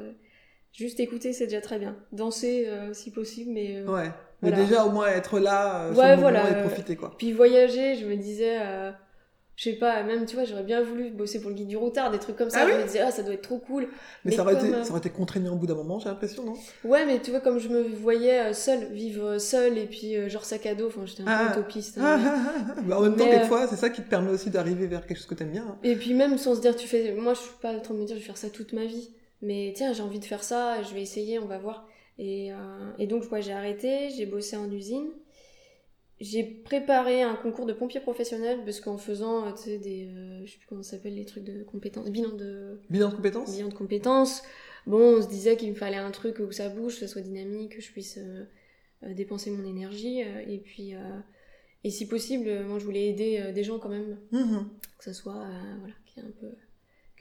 [0.74, 1.96] juste écouter, c'est déjà très bien.
[2.12, 4.10] Danser, euh, si possible, mais euh, Ouais.
[4.42, 4.64] Mais Voilà.
[4.66, 7.14] déjà, au moins, être là, euh, sur Ouais, moment voilà, et profiter, quoi.
[7.16, 8.58] Puis voyager, je me disais,
[9.56, 12.10] je sais pas, même tu vois, j'aurais bien voulu bosser pour le guide du routard,
[12.10, 12.58] des trucs comme ça.
[12.62, 13.84] Ah je oui me disais, ah, ça doit être trop cool.
[13.84, 13.88] Mais,
[14.24, 16.42] mais ça, aurait comme, été, ça aurait été contraignant au bout d'un moment, j'ai l'impression,
[16.44, 16.54] non?
[16.84, 20.66] Ouais, mais tu vois, comme je me voyais seule, vivre seule et puis genre sac
[20.66, 21.52] à dos, enfin j'étais un Ah.
[21.54, 21.98] peu utopiste.
[22.02, 22.20] Ah, hein.
[22.26, 22.80] ah, ah.
[22.82, 25.26] Bah, en même temps, quelquefois, c'est ça qui te permet aussi d'arriver vers quelque chose
[25.26, 25.64] que t'aimes bien.
[25.68, 25.78] hein.
[25.84, 27.12] Et puis même sans se dire, tu fais.
[27.14, 28.84] Moi, je suis pas en train de me dire, je vais faire ça toute ma
[28.84, 29.10] vie.
[29.42, 31.86] Mais tiens, j'ai envie de faire ça, je vais essayer, on va voir.
[32.18, 32.56] Et, euh,
[32.98, 35.08] et donc, ouais, j'ai arrêté, j'ai bossé en usine.
[36.20, 40.06] J'ai préparé un concours de pompier professionnel parce qu'en faisant, euh, tu sais, des.
[40.06, 42.08] euh, je sais plus comment ça s'appelle, les trucs de compétences.
[42.10, 42.80] Bilan de.
[42.88, 44.42] Bilan de compétences bilan de compétences.
[44.86, 47.22] Bon, on se disait qu'il me fallait un truc où ça bouge, que ça soit
[47.22, 48.44] dynamique, que je puisse euh,
[49.14, 50.20] dépenser mon énergie.
[50.20, 50.92] et puis,
[51.82, 54.68] et si possible, moi je voulais aider des gens quand même, Mhm.
[54.98, 55.46] que ça soit,
[55.80, 56.54] voilà, qu'il y ait un peu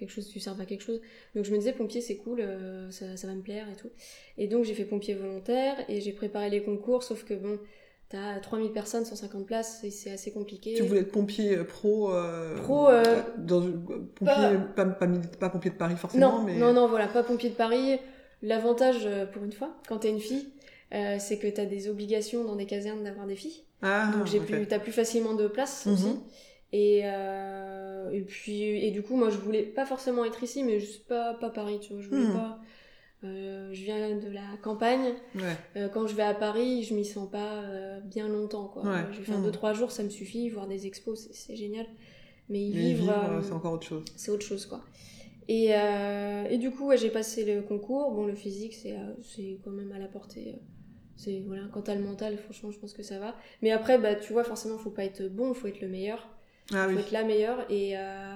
[0.05, 1.01] quelque chose, tu serves à quelque chose.
[1.35, 3.89] Donc je me disais, pompier c'est cool, euh, ça, ça va me plaire et tout.
[4.37, 7.59] Et donc j'ai fait pompier volontaire et j'ai préparé les concours, sauf que bon,
[8.09, 10.73] t'as 3000 personnes, 150 places, et c'est assez compliqué.
[10.73, 12.13] Tu voulais être pompier pro.
[12.13, 13.61] euh, Pro, euh, dans
[14.15, 16.57] pompier, pas, pas, mili- pas pompier de Paris forcément, Non, mais.
[16.59, 17.97] non, non, voilà, pas pompier de Paris.
[18.41, 20.49] L'avantage, euh, pour une fois, quand t'es une fille,
[20.93, 23.63] euh, c'est que t'as des obligations dans des casernes d'avoir des filles.
[23.81, 25.93] Ah, Donc j'ai plus, t'as plus facilement de place Mhm.
[25.93, 26.07] aussi.
[26.75, 30.79] Et, euh, et puis, et du coup, moi, je voulais pas forcément être ici, mais
[30.79, 32.01] juste pas, pas Paris, tu vois.
[32.01, 32.33] Je voulais Mhm.
[32.33, 32.59] pas.
[33.25, 35.13] euh, je viens de la campagne.
[35.35, 35.55] Ouais.
[35.77, 37.63] Euh, quand je vais à Paris, je m'y sens pas
[38.03, 38.83] bien longtemps, quoi.
[38.83, 39.03] Ouais.
[39.13, 39.45] Je vais faire Mhm.
[39.45, 40.49] 2-3 jours, ça me suffit.
[40.49, 41.85] Voir des expos, c'est- génial.
[42.49, 43.13] Mais y Mais vivre.
[43.41, 44.03] c'est encore autre chose.
[44.17, 44.81] c'est autre chose quoi.
[45.47, 48.11] Et, et du coup, ouais, j'ai passé le concours.
[48.11, 48.97] Bon, le physique, c'est
[49.63, 50.55] quand même à la portée.
[51.15, 53.35] C'est voilà, quand t'as le mental, franchement, je pense que ça va.
[53.61, 56.27] Mais après, bah, tu vois, forcément, faut pas être bon, faut être le meilleur,
[56.71, 57.01] Ah faut oui.
[57.01, 57.65] être la meilleure.
[57.69, 58.33] Et, euh,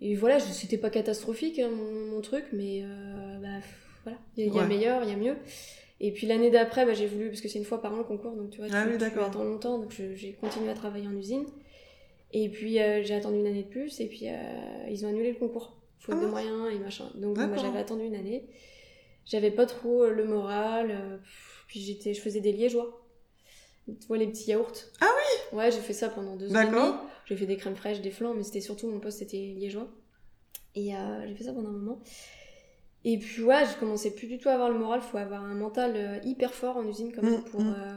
[0.00, 3.64] et voilà, je- c'était pas catastrophique hein, mon, mon truc, mais euh, bah,
[4.04, 4.66] voilà, il y, a- Ouais.
[4.68, 5.36] meilleur, il y a mieux.
[6.00, 8.04] Et puis l'année d'après, bah, j'ai voulu, parce que c'est une fois par an le
[8.04, 11.16] concours, donc tu vois, Ah tu, oui, tu longtemps, donc j'ai continué à travailler en
[11.16, 11.46] usine.
[12.32, 14.26] Et puis euh, j'ai attendu une année de plus, et puis
[14.90, 16.28] ils ont annulé le concours, faute de Ah.
[16.28, 17.10] moyens et machin.
[17.16, 18.44] Donc bah, j'avais attendu une année,
[19.26, 21.20] j'avais pas trop le moral,
[21.66, 23.02] puis j'étais, je faisais des liégeois.
[24.00, 26.54] Tu vois les petits yaourts Ah oui Ouais, j'ai fait ça pendant deux ans.
[26.54, 27.04] D'accord.
[27.26, 29.88] J'ai fait des crèmes fraîches, des flancs, mais c'était surtout mon poste, c'était liégeois.
[30.74, 32.00] Et euh, j'ai fait ça pendant un moment.
[33.04, 35.00] Et puis ouais, je commençais plus du tout à avoir le moral.
[35.00, 37.74] Faut avoir un mental euh, hyper fort en usine quand même Mm, pour, mm.
[37.78, 37.96] euh,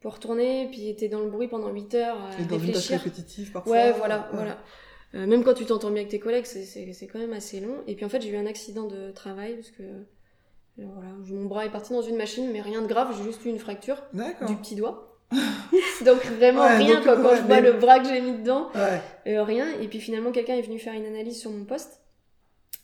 [0.00, 0.68] pour retourner.
[0.70, 3.72] Puis t'es dans le bruit pendant 8 heures à Et dans une tâche répétitive parfois.
[3.72, 4.36] Ouais, voilà, Ouais.
[4.36, 4.58] voilà.
[5.14, 7.82] Euh, même quand tu t'entends bien avec tes collègues, c'est- quand même assez long.
[7.86, 10.02] Et puis en fait, j'ai eu un accident de travail parce que euh,
[10.92, 13.14] voilà, mon bras est parti dans une machine, mais rien de grave.
[13.16, 15.13] J'ai juste eu une fracture du petit doigt.
[16.04, 17.16] donc vraiment Ouais, rien donc, quoi.
[17.16, 19.00] Quand ouais, je vois mais- le bras que j'ai mis dedans, Ouais.
[19.32, 19.66] euh, rien.
[19.80, 22.00] Et puis finalement, quelqu'un est venu faire une analyse sur mon poste.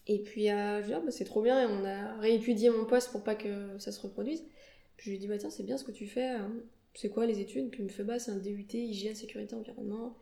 [0.06, 1.60] Et puis euh, je lui ai dit, ah, bah, c'est trop bien.
[1.62, 4.42] Et on a réétudié mon poste pour pas que ça se reproduise.
[4.96, 6.24] Puis je lui ai dit, bah tiens, c'est bien ce que tu fais.
[6.26, 6.50] hein.
[6.94, 7.70] C'est quoi les études?
[7.70, 10.16] Puis il me fait, bah c'est un DUT, hygiène, sécurité, environnement.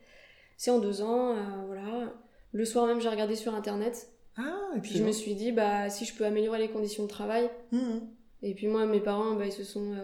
[0.59, 2.12] C'est en deux ans, euh, voilà.
[2.52, 4.09] Le soir même, j'ai regardé sur internet.
[4.37, 7.09] Ah, et Puis je me suis dit, bah si je peux améliorer les conditions de
[7.09, 7.48] travail.
[7.72, 8.02] Mhm.
[8.42, 9.94] Et puis moi, mes parents, bah, ils se sont.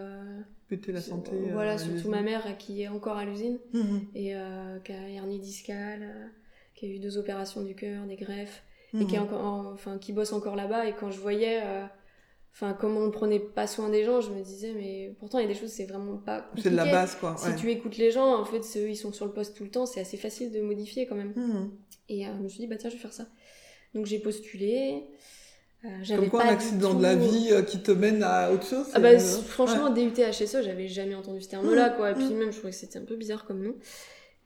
[0.65, 1.31] Euh, Péter la santé.
[1.33, 4.01] euh, euh, voilà, à surtout ma mère euh, qui est encore à l'usine Mhm.
[4.15, 6.27] et euh, qui a hernie discale, euh,
[6.75, 8.63] qui a eu deux opérations du cœur, des greffes,
[8.99, 9.25] et qui, est Mhm.
[9.25, 10.87] encore, en- enfin, qui bosse encore là-bas.
[10.87, 11.85] Et quand je voyais euh,
[12.53, 15.45] enfin, comment on prenait pas soin des gens, je me disais, mais pourtant, il y
[15.45, 16.69] a des choses, c'est vraiment pas compliqué.
[16.69, 17.35] C'est de la base, quoi.
[17.37, 19.69] Si tu écoutes les gens, en fait, eux, ils sont sur le poste tout le
[19.71, 21.33] temps, c'est assez facile de modifier quand même.
[21.35, 21.71] Mhm.
[22.09, 23.27] Et euh, je me suis dit, bah tiens, je vais faire ça.
[23.93, 25.03] Donc j'ai postulé.
[25.85, 28.65] Euh, Comme quoi, un accident tout- de la vie euh, qui te mène à autre
[28.65, 28.87] chose.
[28.93, 32.11] ah bah, euh, franchement, DUT HSE, j'avais jamais entendu ce terme-là, quoi.
[32.11, 32.33] Et puis Mm.
[32.37, 33.75] même, je trouvais que c'était un peu bizarre comme nom.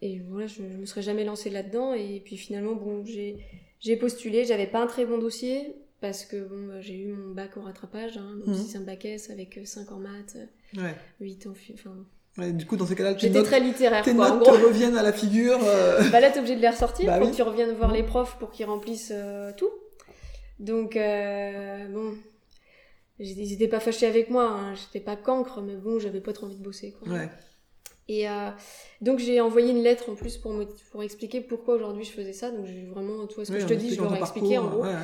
[0.02, 1.94] Et voilà, je, je me serais jamais lancée là-dedans.
[1.94, 4.44] Et puis finalement, bon, j'ai postulé.
[4.46, 7.62] J'avais pas un très bon dossier parce que bon, bah, j'ai eu mon bac au
[7.62, 8.18] rattrapage.
[8.18, 10.38] Hein, donc si c'est un bac S avec 5 en maths,
[10.78, 10.96] Ouais.
[11.22, 11.52] 8 en...
[11.74, 11.96] Enfin,
[12.38, 14.28] Ouais, Du coup, dans ces cas-là, tes j'étais notes, très littéraire, tes quoi.
[14.32, 15.58] En notes gros, te reviennent à la figure.
[15.64, 17.08] euh, bah là, t'es obligé de les ressortir.
[17.08, 17.32] Bah faut oui.
[17.32, 19.70] que tu reviennes voir les profs pour qu'ils remplissent euh, tout.
[20.60, 22.14] Donc, euh, bon,
[23.20, 24.46] ils étaient pas fâchés avec moi.
[24.50, 24.76] Hein.
[24.76, 27.12] J'étais pas cancre, mais bon, j'avais pas trop envie de bosser, quoi.
[27.14, 27.30] Ouais.
[28.12, 28.50] Et euh,
[29.02, 32.34] donc j'ai envoyé une lettre en plus pour, me, pour expliquer pourquoi aujourd'hui je faisais
[32.34, 32.50] ça.
[32.50, 34.68] Donc j'ai vraiment, tout ce que Oui, je te dis, je leur ai expliqué en
[34.68, 34.82] gros.
[34.82, 34.96] ouais, ouais.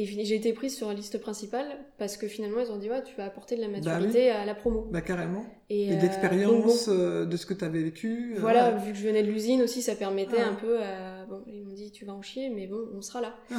[0.00, 1.66] Et j'ai été prise sur la liste principale
[1.98, 3.84] parce que finalement ils ont dit ouais, tu vas apporter de la Bah oui.
[3.84, 4.86] maturité à la promo.
[4.90, 5.44] Bah, carrément.
[5.68, 8.36] Et, Et bon, euh, de ce que tu avais vécu.
[8.38, 8.82] voilà, ouais.
[8.82, 10.40] vu que je venais de l'usine aussi, ça permettait Ouais.
[10.40, 10.78] un peu.
[11.28, 13.36] Bon, ils m'ont dit tu vas en chier, mais bon, on sera là.
[13.52, 13.56] Ah,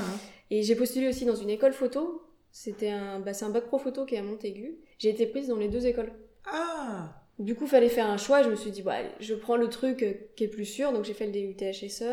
[0.52, 2.22] Et j'ai postulé aussi dans une école photo.
[2.52, 4.78] C'était un, bah, c'est un bac pro photo qui est à Montaigu.
[4.98, 6.12] J'ai été prise dans les deux écoles.
[6.46, 7.16] ah.
[7.38, 8.44] Du coup, fallait faire un choix.
[8.44, 10.92] Je me suis dit, bah, je prends le truc euh, qui est plus sûr.
[10.92, 12.04] Donc, j'ai fait le DUT HSE.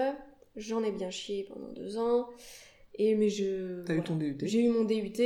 [0.54, 2.28] J'en ai bien chié pendant deux ans.
[2.94, 3.82] Et mais je.
[3.82, 4.36] T'as eu ton DUT.
[4.44, 5.20] J'ai eu mon DUT.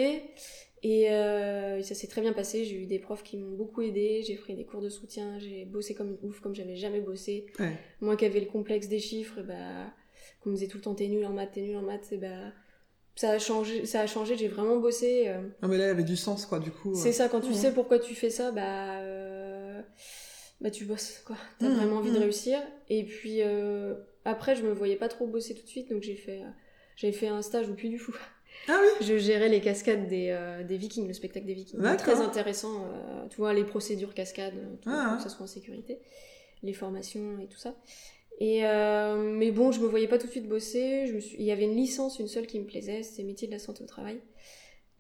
[0.83, 2.64] Et euh, ça s'est très bien passé.
[2.64, 4.23] J'ai eu des profs qui m'ont beaucoup aidé.
[4.27, 5.38] J'ai pris des cours de soutien.
[5.38, 7.45] J'ai bossé comme une ouf, comme j'avais jamais bossé.
[7.59, 7.77] Ouais.
[8.01, 9.93] Moi qui avais le complexe des chiffres, bah,
[10.40, 12.16] qu'on me disait tout le temps t'es nul en maths, t'es nul en maths, et
[12.16, 12.29] bah,
[13.16, 13.85] ça a changé.
[13.87, 14.37] Ça a changé.
[14.37, 15.24] J'ai vraiment bossé.
[15.29, 16.94] euh, Non, mais là, il y avait du sens, quoi, du coup.
[16.94, 19.81] c'est ça, quand tu sais pourquoi tu fais ça, bah, euh,
[20.61, 21.37] bah tu bosses, quoi.
[21.59, 22.22] T'as Mhm, vraiment envie de mhm.
[22.22, 22.59] réussir.
[22.88, 26.14] Et puis, euh, après, je me voyais pas trop bosser tout de suite, donc j'ai
[26.16, 26.48] fait, euh,
[26.96, 28.14] j'avais fait un stage au Puy du Fou.
[28.68, 31.81] Ah oui Je gérais les cascades des, euh, des Vikings, le spectacle des Vikings.
[31.81, 32.14] D'accord.
[32.14, 35.48] Très intéressant, euh, tu vois, les procédures cascades, tout, Ah, pour que ça soit en
[35.48, 35.98] sécurité,
[36.62, 37.74] les formations et tout ça.
[38.40, 41.07] Et euh, mais bon, je me voyais pas tout de suite bosser.
[41.07, 41.37] Je me suis...
[41.38, 43.85] Il y avait une licence, une seule qui me plaisait, c'était métier de la santé
[43.85, 44.18] au travail.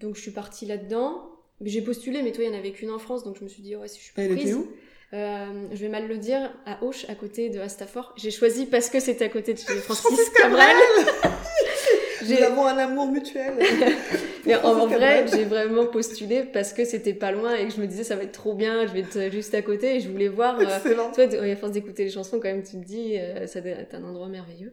[0.00, 1.30] Donc je suis partie là-dedans.
[1.62, 3.62] J'ai postulé, mais toi, il y en avait qu'une en France, donc je me suis
[3.62, 4.44] dit, ouais, si je suis pas Elle prise.
[4.44, 4.66] était où?
[5.12, 8.14] Euh, je vais mal le dire, à Auch, à côté de Astafort.
[8.16, 10.76] J'ai choisi parce que c'était à côté de chez Francis Cabrel.
[12.22, 13.54] Nous J'ai- avons un amour mutuel.
[14.50, 17.86] Mais en, vrai, j'ai vraiment postulé parce que c'était pas loin et que je me
[17.86, 20.28] disais ça va être trop bien, je vais être juste à côté et je voulais
[20.28, 20.58] voir.
[20.58, 21.12] euh, Excellent.
[21.12, 23.94] toi, à force d'écouter les chansons, quand même, tu te dis, euh, ça doit être
[23.94, 24.72] un endroit merveilleux.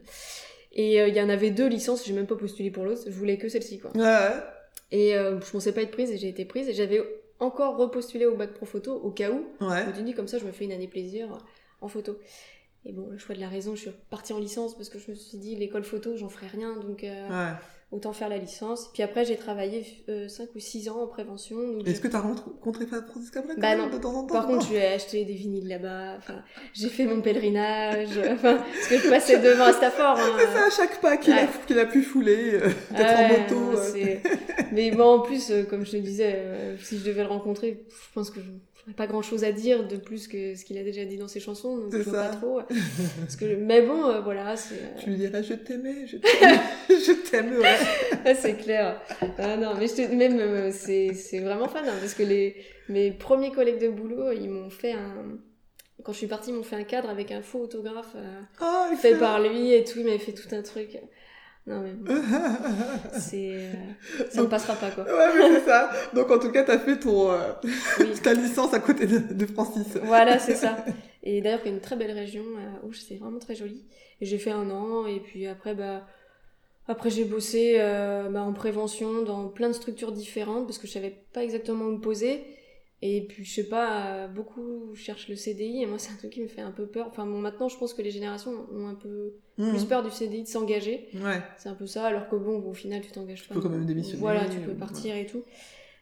[0.72, 3.10] Et euh, il y en avait deux licences, j'ai même pas postulé pour l'autre, je
[3.12, 3.90] voulais que celle-ci, quoi.
[3.96, 4.42] Ouais, ouais.
[4.90, 7.02] Et euh, je pensais pas être prise et j'ai été prise et j'avais
[7.40, 9.46] encore repostulé au bac pro photo au cas où.
[9.60, 9.82] Ouais.
[9.82, 11.28] Je me suis dit, comme ça, je me fais une année plaisir
[11.80, 12.18] en photo.
[12.84, 15.10] Et bon, le choix de la raison, je suis partie en licence parce que je
[15.10, 17.52] me suis dit, l'école photo, j'en ferai rien, donc euh, Ouais.
[17.90, 18.90] Autant faire la licence.
[18.92, 19.84] Puis après, j'ai travaillé
[20.28, 21.56] 5 ou 6 ans en prévention.
[21.86, 23.88] Est-ce j'ai- que t'as rencontré Francis Cabrel quand Bah non.
[23.88, 26.18] de temps en temps Par contre, je lui ai acheté des vinyles là-bas.
[26.74, 28.08] J'ai fait mon pèlerinage.
[28.30, 30.18] Enfin, parce que je passais devant Astafort.
[30.18, 30.36] Hein.
[30.38, 31.42] C'est à chaque pas qu'il a,
[31.80, 33.72] a pu fouler, euh, d'être Ouais, en moto.
[33.72, 34.16] non, euh.
[34.72, 37.84] Mais bon, en plus, euh, comme je te disais, euh, si je devais le rencontrer,
[37.88, 38.46] je pense que je
[38.96, 41.78] pas grand-chose à dire de plus que ce qu'il a déjà dit dans ses chansons.
[41.78, 42.28] Donc je vois ça.
[42.28, 42.60] pas trop.
[43.20, 43.56] Parce que...
[43.56, 44.74] Mais bon, euh, voilà, c'est...
[44.74, 47.78] euh, Tu lui dirais je t'aimais, je t'aimais, je t'aimerais.
[48.24, 49.00] Ah, c'est clair.
[49.38, 50.14] Ah non, mais je te...
[50.14, 52.56] même euh, c'est c'est vraiment fan hein, parce que les
[52.88, 55.38] mes premiers collègues de boulot, ils m'ont fait un
[56.04, 58.96] quand je suis partie, ils m'ont fait un cadre avec un faux autographe euh, Oh,
[58.96, 60.98] fait par lui et tout, il m'avait fait tout un truc.
[61.68, 62.14] Non mais bon,
[63.18, 63.72] c'est euh,
[64.30, 65.04] ça ne passera pas quoi.
[65.04, 65.90] Ouais, mais c'est ça.
[66.14, 67.52] Donc, en tout cas, t'as fait ton, euh,
[68.00, 68.14] Oui.
[68.22, 69.86] ta licence à côté de, de Francis.
[70.02, 70.84] Voilà, c'est ça.
[71.22, 73.84] Et d'ailleurs, il y a une très belle région à Ouche, c'est vraiment très joli.
[74.22, 76.06] Et j'ai fait un an, et puis après, bah,
[76.86, 80.92] après j'ai bossé euh, bah, en prévention dans plein de structures différentes parce que je
[80.92, 82.42] savais pas exactement où me poser.
[83.00, 86.30] Et puis, je sais pas, euh, beaucoup cherchent le CDI, et moi, c'est un truc
[86.32, 87.06] qui me fait un peu peur.
[87.08, 89.68] Enfin, bon, maintenant, je pense que les générations ont un peu Mhm.
[89.70, 91.08] plus peur du CDI, de s'engager.
[91.14, 91.40] Ouais.
[91.58, 93.54] C'est un peu ça, alors que bon, au final, tu t'engages pas.
[93.54, 95.44] peux quand même démissionner, Voilà, tu euh, peux partir et tout.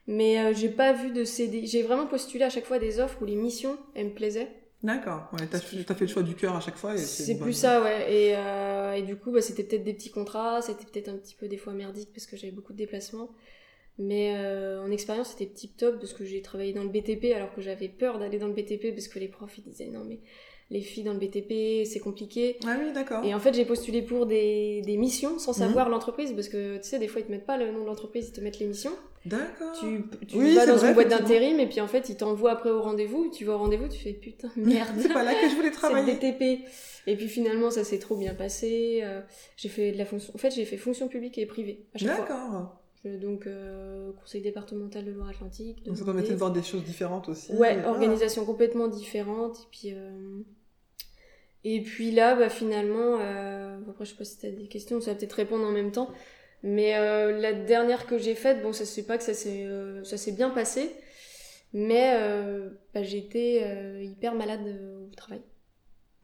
[0.06, 1.66] Mais euh, j'ai pas vu de CDI.
[1.66, 4.48] J'ai vraiment postulé à chaque fois des offres où les missions, elles me plaisaient.
[4.82, 5.28] D'accord.
[5.32, 6.96] Ouais, t'as, fait- le choix du cœur à chaque fois.
[6.96, 8.12] C'est plus bonne- ça, ouais.
[8.12, 11.34] Et, euh, et du coup, bah, c'était peut-être des petits contrats, c'était peut-être un petit
[11.34, 13.30] peu des fois merdique parce que j'avais beaucoup de déplacements.
[13.98, 17.54] Mais euh, en expérience, c'était tip top parce que j'ai travaillé dans le BTP alors
[17.54, 20.18] que j'avais peur d'aller dans le BTP parce que les profs ils disaient non mais
[20.70, 22.58] les filles dans le BTP c'est compliqué.
[22.66, 23.24] Ah oui, d'accord.
[23.24, 25.58] Et en fait, j'ai postulé pour des, des missions sans Mhm.
[25.68, 27.86] savoir l'entreprise parce que tu sais, des fois ils te mettent pas le nom de
[27.86, 28.92] l'entreprise, ils te mettent les missions.
[29.24, 29.72] D'accord.
[29.80, 32.52] Tu, tu Oui, vas dans vrai, une boîte d'intérim et puis en fait ils t'envoient
[32.52, 33.30] après au rendez-vous.
[33.30, 34.90] Tu vas au rendez-vous, tu fais putain merde.
[35.00, 36.12] C'est pas là que je voulais C'est le travailler.
[36.14, 36.68] BTP.
[37.06, 39.00] Et puis finalement, ça s'est trop bien passé.
[39.04, 39.20] Euh,
[39.56, 40.34] j'ai fait de la fonction.
[40.34, 42.24] En fait, j'ai fait fonction publique et privée à chaque fois.
[42.26, 42.82] D'accord.
[43.06, 45.84] Je- Donc, euh, conseil départemental de Loire-Atlantique.
[45.84, 47.52] Donc ça permettait de voir des choses différentes aussi.
[47.52, 47.90] Ouais, Ah.
[47.90, 49.58] organisation complètement différente.
[49.58, 50.40] Et puis, euh,
[51.64, 55.12] et puis là, bah, finalement, euh, après, je sais pas si t'as des questions, ça
[55.12, 56.10] va peut-être répondre en même temps.
[56.62, 60.02] Mais euh, la dernière que j'ai faite, bon, ça c'est pas que ça s'est euh,
[60.04, 60.90] ça s'est bien passé,
[61.72, 65.42] mais euh, bah, j'étais euh, hyper malade euh, au travail.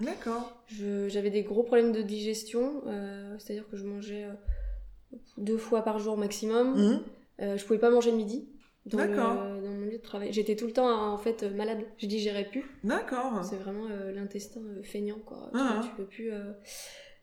[0.01, 0.64] D'accord.
[0.66, 4.33] Je- J'avais des gros problèmes de digestion, euh, c'est-à-dire que je mangeais euh,
[5.38, 6.77] deux fois par jour maximum.
[6.77, 7.01] Mhm.
[7.40, 8.48] Euh, je pouvais pas manger le midi
[8.87, 9.35] dans, le- D'accord.
[9.35, 10.33] dans mon lieu de travail.
[10.33, 11.81] J'étais tout le temps en fait euh, malade.
[11.98, 12.64] Je digérais plus.
[12.85, 13.44] D'accord.
[13.44, 15.48] C'est vraiment euh, l'intestin euh, feignant quoi.
[15.53, 15.81] Tu, Ah.
[15.83, 16.33] tu peux plus.
[16.33, 16.53] euh.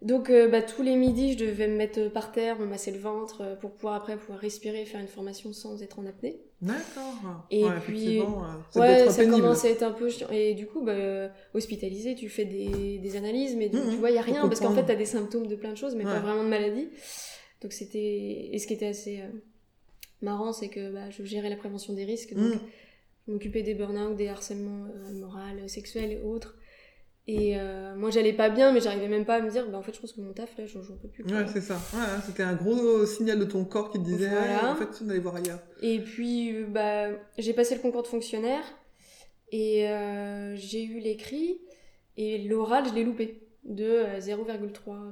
[0.01, 2.99] Donc euh, bah, tous les midis, je devais me mettre par terre, me masser le
[2.99, 6.39] ventre euh, pour pouvoir après pouvoir respirer, faire une formation sans être en apnée.
[6.61, 7.45] D'accord.
[7.51, 8.23] Et Ouais, puis- euh,
[8.71, 10.27] ça ouais, ça commence à être un peu chiant.
[10.31, 13.89] Et du coup, bah, euh, hospitalisé, tu fais des, des analyses, mais Mhm.
[13.89, 15.71] tu vois, il y a rien parce qu'en fait, tu as des symptômes de plein
[15.71, 16.19] de choses, mais pas Ouais.
[16.19, 16.87] vraiment de maladie.
[17.61, 18.49] Donc c'était.
[18.51, 19.27] Et ce qui était assez euh,
[20.21, 22.33] marrant, c'est que bah, je gérais la prévention des risques.
[22.33, 22.59] Donc Mhm.
[23.27, 26.57] je m'occupais des burn-out, des harcèlements euh, moraux, sexuels et autres.
[27.27, 29.83] Et euh, moi, j'allais pas bien, mais j'arrivais même pas à me dire, bah, en
[29.83, 31.23] fait, je pense que mon taf, là, j'en peux plus.
[31.23, 31.33] quoi.
[31.33, 31.75] Ouais, c'est ça.
[31.93, 34.69] Ouais, hein, c'était un gros signal de ton corps qui te disait, Voilà.
[34.69, 35.59] ah, en fait, allait voir ailleurs.
[35.83, 38.63] Et puis, bah, j'ai passé le concours de fonctionnaire
[39.51, 41.59] et euh, j'ai eu l'écrit
[42.17, 44.71] et l'oral, je l'ai loupé de euh, 0,3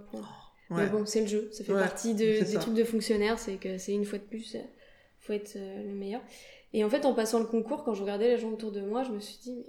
[0.09, 0.25] points.
[0.69, 0.89] Ouais.
[0.89, 3.55] bon, c'est le jeu, ça fait Ouais, partie de- c'est des trucs de fonctionnaire, c'est
[3.55, 4.57] que c'est une fois de plus,
[5.21, 6.21] faut être euh, le meilleur.
[6.73, 9.03] Et en fait, en passant le concours, quand je regardais les gens autour de moi,
[9.03, 9.63] je me suis dit, mais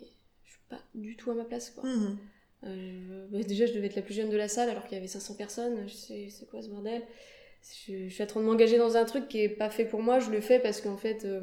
[0.45, 1.85] je suis pas du tout à ma place, quoi.
[1.89, 2.17] Mhm.
[2.65, 4.99] Euh, bah, déjà, je devais être la plus jeune de la salle alors qu'il y
[4.99, 5.87] avait 500 personnes.
[5.87, 7.03] Je sais, c'est quoi ce bordel?
[7.87, 10.03] Je, je suis en train de m'engager dans un truc qui est pas fait pour
[10.03, 10.19] moi.
[10.19, 11.43] Je le fais parce qu'en fait, euh,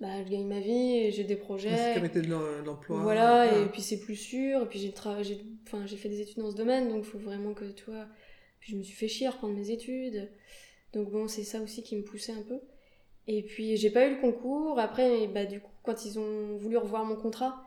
[0.00, 1.76] bah, je gagne ma vie j'ai des projets.
[1.92, 3.00] sécurité de l'em- l'emploi.
[3.02, 3.62] Voilà, Ouais.
[3.64, 4.62] et puis c'est plus sûr.
[4.62, 7.18] Et puis j'ai j'ai, enfin, j'ai fait des études dans ce domaine, donc il faut
[7.18, 8.06] vraiment que tu vois.
[8.60, 10.28] Puis je me suis fait chier à reprendre mes études.
[10.92, 12.60] Donc bon, c'est ça aussi qui me poussait un peu.
[13.26, 14.78] Et puis j'ai pas eu le concours.
[14.78, 17.62] Après, bah, du coup, quand ils ont voulu revoir mon contrat,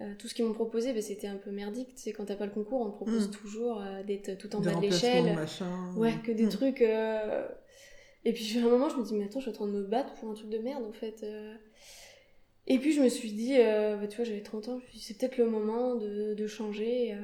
[0.00, 1.94] euh, tout ce qu'ils m'ont proposé, bah, c'était un peu merdique.
[1.94, 3.32] Tu sais, quand t'as pas le concours, on te propose Mm.
[3.32, 5.36] toujours euh, d'être tout en Des bas de l'échelle.
[5.96, 6.50] Ouais, que des Mhm.
[6.50, 6.80] trucs.
[6.82, 7.46] euh,
[8.24, 9.72] Et puis à un moment, je me dis, mais attends, je suis en train de
[9.72, 11.24] me battre pour un truc de merde en fait.
[12.66, 14.98] Et puis je me suis dit, bah, tu vois, j'avais 30 ans, je me suis
[14.98, 17.16] dit, c'est peut-être le moment de, de changer,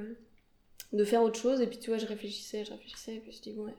[0.96, 1.61] de faire autre chose.
[1.61, 3.74] Et puis tu vois, je réfléchissais, je réfléchissais, et puis je bon, ouais,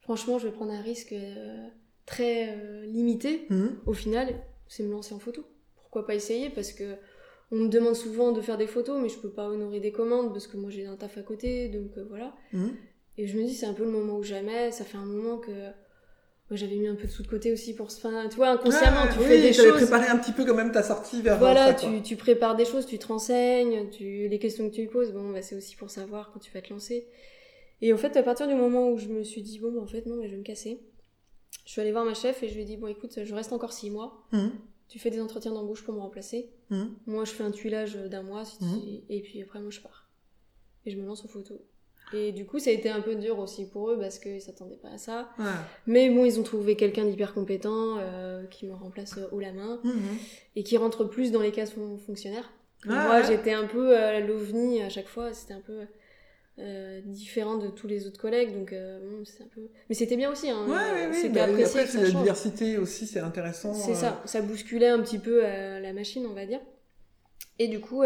[0.00, 1.68] franchement, je vais prendre un risque euh,
[2.06, 3.46] très euh, limité.
[3.50, 3.78] Mhm.
[3.86, 4.34] Au final,
[4.68, 5.44] c'est me lancer en photo.
[5.76, 6.50] Pourquoi pas essayer?
[6.50, 6.96] Parce que
[7.50, 10.32] on me demande souvent de faire des photos, mais je peux pas honorer des commandes
[10.32, 12.34] parce que moi j'ai un taf à côté, donc euh, voilà.
[12.52, 12.76] Mhm.
[13.16, 14.70] Et je me dis, c'est un peu le moment ou jamais.
[14.70, 15.50] Ça fait un moment que
[16.50, 17.98] moi, j'avais mis un peu de sous de côté aussi pour se.
[17.98, 19.72] Enfin, tu vois, inconsciemment, Ouais, tu oui, fais des choses.
[19.72, 21.90] préparé un petit peu quand même ta sortie vers Voilà, ça, quoi.
[21.96, 25.12] tu, tu prépares des choses, tu te renseignes, tu, les questions que tu lui poses,
[25.12, 27.06] bon, bah, c'est aussi pour savoir quand tu vas te lancer.
[27.82, 29.86] Et en fait, à partir du moment où je me suis dit, bon, bah, en
[29.86, 30.80] fait, non, mais je vais me casser,
[31.66, 33.52] je suis allée voir ma chef et je lui ai dit, bon, écoute, je reste
[33.52, 34.50] encore six mois, Mhm.
[34.88, 36.48] tu fais des entretiens d'embauche pour me remplacer.
[36.70, 36.90] Mhm.
[37.06, 39.00] Moi, je fais un tuilage d'un mois, si tu- Mhm.
[39.10, 40.08] et puis après, moi, je pars.
[40.86, 41.60] Et je me lance en photo.
[42.14, 44.76] Et du coup, ça a été un peu dur aussi pour eux parce qu'ils s'attendaient
[44.80, 45.28] pas à ça.
[45.38, 45.44] Ouais.
[45.86, 49.52] Mais bon, ils ont trouvé quelqu'un d'hyper compétent euh, qui me remplace euh, haut la
[49.52, 49.94] main Mhm.
[50.56, 52.50] et qui rentre plus dans les cases fon- fonctionnaires.
[52.88, 53.26] Ah, Moi, ouais.
[53.26, 55.80] j'étais un peu euh, l'ovni à chaque fois, c'était un peu
[56.60, 59.68] euh, différent de tous les autres collègues, donc bon, c'est un peu.
[59.88, 60.64] Mais c'était bien aussi, hein.
[60.66, 61.12] Ouais, ouais, ouais.
[61.12, 61.80] c'était bah, apprécié.
[61.80, 63.74] après, la diversité aussi, c'est intéressant.
[63.74, 66.60] C'est ça, ça bousculait un petit peu la machine, on va dire.
[67.58, 68.02] Et du coup,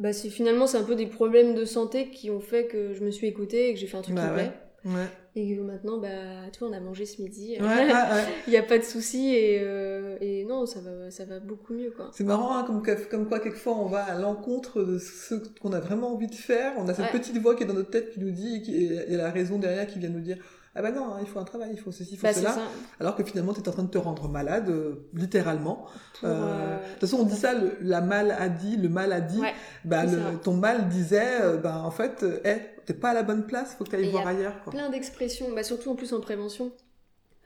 [0.00, 3.04] bah, c'est finalement c'est un peu des problèmes de santé qui ont fait que je
[3.04, 4.42] me suis écoutée et que j'ai fait un truc Bah qui me ouais.
[4.44, 4.52] plaît.
[4.84, 5.08] Ouais.
[5.36, 6.08] Et que maintenant, bah,
[6.52, 7.56] tu vois, on a mangé ce midi.
[7.58, 7.88] Ouais, ouais.
[8.46, 11.72] Il n'y a pas de souci et, euh, et non, ça va, ça va beaucoup
[11.72, 12.10] mieux, quoi.
[12.12, 15.80] C'est marrant, hein, comme, comme quoi, quelquefois, on va à l'encontre de ce qu'on a
[15.80, 16.74] vraiment envie de faire.
[16.76, 18.76] On a cette petite voix qui est dans notre tête qui nous dit, et qui
[18.76, 20.36] et et la raison derrière qui vient nous dire
[20.76, 22.56] Ah bah non, hein, il faut un travail, il faut ceci, il faut Bah, cela.
[22.98, 25.86] Alors que finalement, tu es en train de te rendre malade, euh, littéralement.
[26.24, 29.12] Euh, euh, De toute façon, on dit ça, le, la mal a dit, le mal
[29.12, 29.40] a dit.
[29.40, 29.52] Ouais,
[29.84, 33.46] bah, le- ton mal disait, euh, bah, en fait, hey, t'es pas à la bonne
[33.46, 34.62] place, faut que tu ailles y voir a ailleurs.
[34.64, 34.72] Quoi.
[34.72, 36.72] plein d'expressions, bah, surtout en plus en prévention.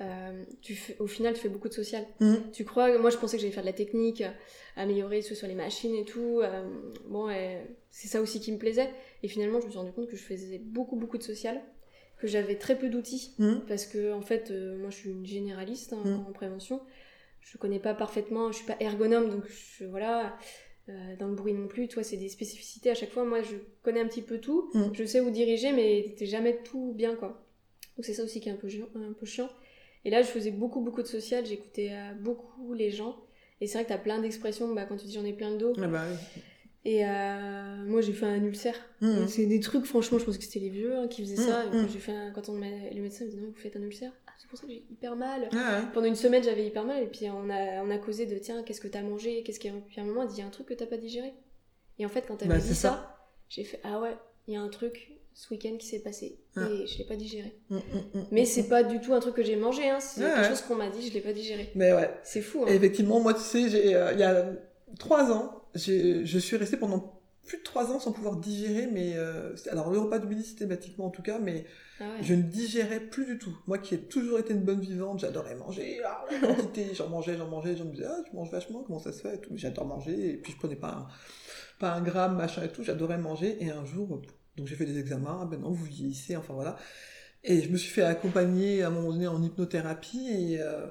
[0.01, 2.05] Euh, tu fais, au final, tu fais beaucoup de social.
[2.21, 2.53] Mhm.
[2.53, 4.23] Tu crois, moi je pensais que j'allais faire de la technique,
[4.77, 6.41] améliorer ce sur les machines et tout.
[6.41, 6.62] euh,
[7.09, 7.29] bon,
[7.91, 8.91] c'est ça aussi qui me plaisait.
[9.25, 11.61] Et finalement, je me suis rendu compte que je faisais beaucoup, beaucoup de social,
[12.19, 13.35] que j'avais très peu d'outils.
[13.39, 13.63] Mhm.
[13.69, 16.25] Parce que, en fait, euh, moi je suis une généraliste hein, Mhm.
[16.29, 16.81] en prévention.
[17.41, 20.37] Je connais pas parfaitement, je suis pas ergonome, donc je, voilà.
[20.91, 23.23] euh, dans le bruit non plus, toi, c'est des spécificités à chaque fois.
[23.25, 24.91] Moi, je connais un petit peu tout, Mhm.
[24.95, 27.45] je sais où diriger, mais t'es jamais tout bien, quoi.
[27.97, 29.51] Donc c'est ça aussi qui est un peu, chiant- un peu chiant.
[30.07, 33.17] Et là, je faisais beaucoup, beaucoup de social, j'écoutais euh, beaucoup les gens.
[33.61, 35.59] Et c'est vrai que t'as plein d'expressions, bah, quand tu dis j'en ai plein le
[35.59, 35.73] dos.
[35.77, 36.17] Ah bah oui.
[36.90, 38.74] Et euh, moi, j'ai fait un ulcère.
[39.03, 39.29] Mhm.
[39.29, 41.66] C'est des trucs, franchement, je pense que c'était les vieux hein, qui faisaient ça.
[41.66, 41.88] Et quand mhm.
[41.92, 44.11] j'ai fait un- quand on le médecin me dit non, vous faites un ulcère.
[44.27, 45.51] Ah, c'est pour ça que j'ai hyper mal.
[45.53, 45.87] Ah ouais.
[45.92, 47.03] Pendant une semaine, j'avais hyper mal.
[47.03, 49.42] Et puis on a, on a causé de tiens, qu'est-ce que t'as mangé?
[49.42, 49.79] Qu'est-ce qu'il y a?
[49.87, 51.35] Puis à un moment, elle dit il y a un truc que t'as pas digéré.
[51.98, 52.74] Et en fait, quand elle Bah, dit ça.
[52.74, 53.18] ça,
[53.51, 56.38] j'ai fait ah ouais, il y a un truc ce week-end qui s'est passé.
[56.57, 56.68] Ah.
[56.72, 57.55] Et je l'ai pas digéré.
[58.33, 60.01] Mais c'est pas du tout un truc que j'ai mangé, hein.
[60.01, 60.48] c'est quelque ouais.
[60.48, 61.70] chose qu'on m'a dit, je l'ai pas digéré.
[61.74, 62.11] Mais ouais.
[62.22, 62.74] C'est fou, Et hein.
[62.74, 64.46] effectivement, moi, tu sais, euh, il y a
[64.98, 69.55] trois ans, je suis restée pendant plus de trois ans sans pouvoir digérer, mais euh,
[69.71, 71.64] alors le repas du midi systématiquement en tout cas, mais
[71.99, 72.23] Ah ouais.
[72.23, 73.57] je ne digérais plus du tout.
[73.66, 77.49] Moi qui ai toujours été une bonne vivante, j'adorais manger, ah, quantité, j'en mangeais, j'en
[77.49, 79.51] mangeais, j'en me disais, ah, tu manges vachement, comment ça se fait et tout.
[79.57, 81.09] J'adore manger, et puis je prenais pas un,
[81.79, 84.20] pas un gramme, machin et tout, j'adorais manger, et un jour,
[84.57, 86.76] donc j'ai fait des examens, ben non, vous vieillissez, enfin voilà.
[87.45, 90.87] Et je me suis fait accompagner à un moment donné en hypnothérapie, et euh,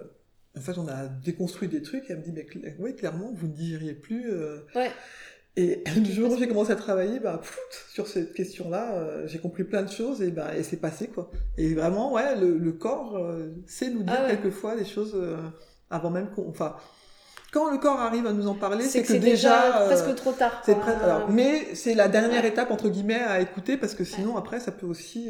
[0.57, 3.31] en fait, on a déconstruit des trucs, et elle me dit, mais cl- oui, clairement,
[3.33, 4.31] vous ne digériez plus.
[4.31, 4.59] euh.
[4.75, 4.91] Ouais.
[5.59, 9.39] Et le jour où j'ai commencé à travailler, bah, pfft, sur cette question-là, euh, j'ai
[9.39, 11.31] compris plein de choses, et, bah, et c'est passé, quoi.
[11.57, 14.29] Et vraiment, ouais, le, le corps euh, sait nous dire Ah ouais.
[14.31, 15.15] quelquefois des choses
[15.89, 16.47] avant même qu'on...
[16.49, 16.75] Enfin,
[17.53, 19.21] quand le corps arrive à nous en parler, C'est que déjà,
[19.67, 20.61] déjà presque trop tard.
[20.65, 20.83] c'est quoi.
[20.83, 22.49] presque- alors, mais c'est la dernière Ouais.
[22.49, 25.29] étape entre guillemets à écouter parce que sinon après ça peut aussi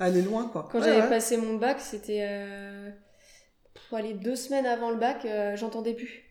[0.00, 0.68] aller loin quoi.
[0.72, 1.08] Quand Ouais, j'avais ouais.
[1.10, 2.88] passé mon bac, c'était euh,
[3.96, 6.24] aller deux semaines avant le bac, euh, j'entendais plus.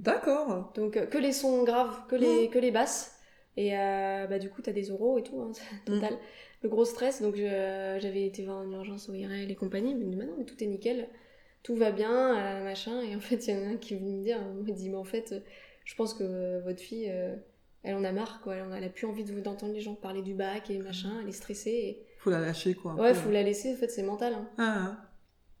[0.00, 0.72] D'accord.
[0.74, 3.16] Donc euh, que les sons graves, que les, que les basses.
[3.56, 5.50] Et euh, bah, du coup, t'as des oraux et tout, hein,
[5.86, 6.16] total.
[6.62, 7.22] Le gros stress.
[7.22, 9.94] Donc j'avais été voir une urgence au IRL et compagnie.
[9.94, 11.08] Bah non, mais tout est nickel.
[11.62, 13.00] Tout va bien, machin.
[13.02, 14.76] Et en fait, il y en a un qui est venu me dire, il me
[14.76, 15.34] dit, mais en fait,
[15.84, 17.12] je pense que votre fille,
[17.82, 18.56] elle en a marre, quoi.
[18.56, 21.10] Elle, en a, plus envie d'entendre les gens parler du bac et machin.
[21.22, 21.70] Elle est stressée.
[21.70, 22.06] Et...
[22.18, 22.94] Faut la lâcher quoi.
[22.94, 23.18] Ouais, peu.
[23.18, 23.72] faut la laisser.
[23.72, 24.34] En fait, c'est mental.
[24.34, 24.48] hein.
[24.58, 25.07] Ah.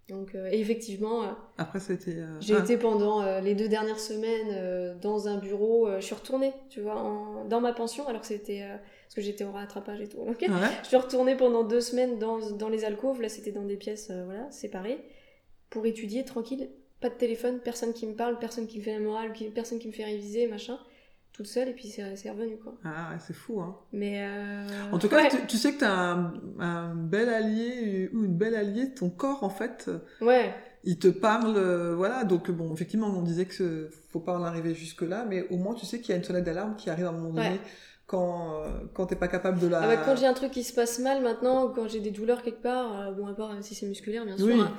[0.08, 1.26] Donc, euh, et effectivement, euh,
[1.58, 2.16] Après c'était.
[2.16, 2.60] euh, j'ai ah.
[2.60, 5.86] été pendant euh, les deux dernières semaines euh, dans un bureau.
[5.86, 8.62] euh, je suis retournée, tu vois, en- dans ma pension, alors que c'était.
[8.62, 10.18] euh, parce que j'étais au rattrapage et tout.
[10.18, 10.48] ok Ouais.
[10.82, 13.20] Je suis retournée pendant deux semaines dans, dans les alcôves.
[13.22, 14.98] Là, c'était dans des pièces, voilà, séparées,
[15.70, 16.68] pour étudier tranquille.
[17.00, 19.86] Pas de téléphone, personne qui me parle, personne qui me fait la morale, personne qui
[19.88, 20.78] me fait réviser, machin.
[21.38, 22.74] Toute seule, et puis c'est revenu, quoi.
[22.84, 23.76] Ah ouais, c'est fou hein.
[23.92, 24.26] Mais.
[24.26, 25.28] euh, En tout cas, ouais.
[25.30, 29.44] tu, tu sais que t'as un, un bel allié ou une belle alliée, ton corps
[29.44, 29.88] en fait,
[30.20, 30.52] Ouais,
[30.84, 32.24] il te parle, euh, voilà.
[32.24, 35.56] Donc bon, effectivement, on disait que ce- faut pas en arriver jusque là, mais au
[35.58, 37.50] moins tu sais qu'il y a une sonnette d'alarme qui arrive à un moment donné
[37.50, 37.60] Ouais.
[38.08, 39.82] Quand euh, quand t'es pas capable de la.
[39.82, 42.42] Ah bah, quand j'ai un truc qui se passe mal maintenant, quand j'ai des douleurs
[42.42, 44.60] quelque part, euh, bon à part euh, si c'est musculaire bien sûr, Oui.
[44.60, 44.72] hein.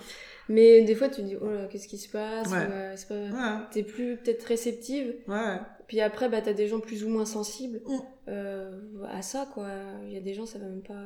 [0.50, 2.68] mais des fois tu te dis oh là qu'est-ce qui se passe, Ouais.
[3.08, 3.16] pas...
[3.16, 5.58] Ouais, t'es plus peut-être réceptive, ouais.
[5.88, 7.98] puis après bah t'as des gens plus ou moins sensibles Mm.
[8.30, 8.72] euh,
[9.10, 9.68] à ça quoi,
[10.08, 11.04] il y a des gens ça va même pas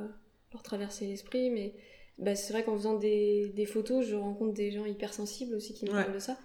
[0.53, 1.73] leur traverser l'esprit, mais
[2.19, 5.85] bah, c'est vrai qu'en faisant des, des photos je rencontre des gens hypersensibles aussi qui
[5.85, 6.37] me parlent de ça,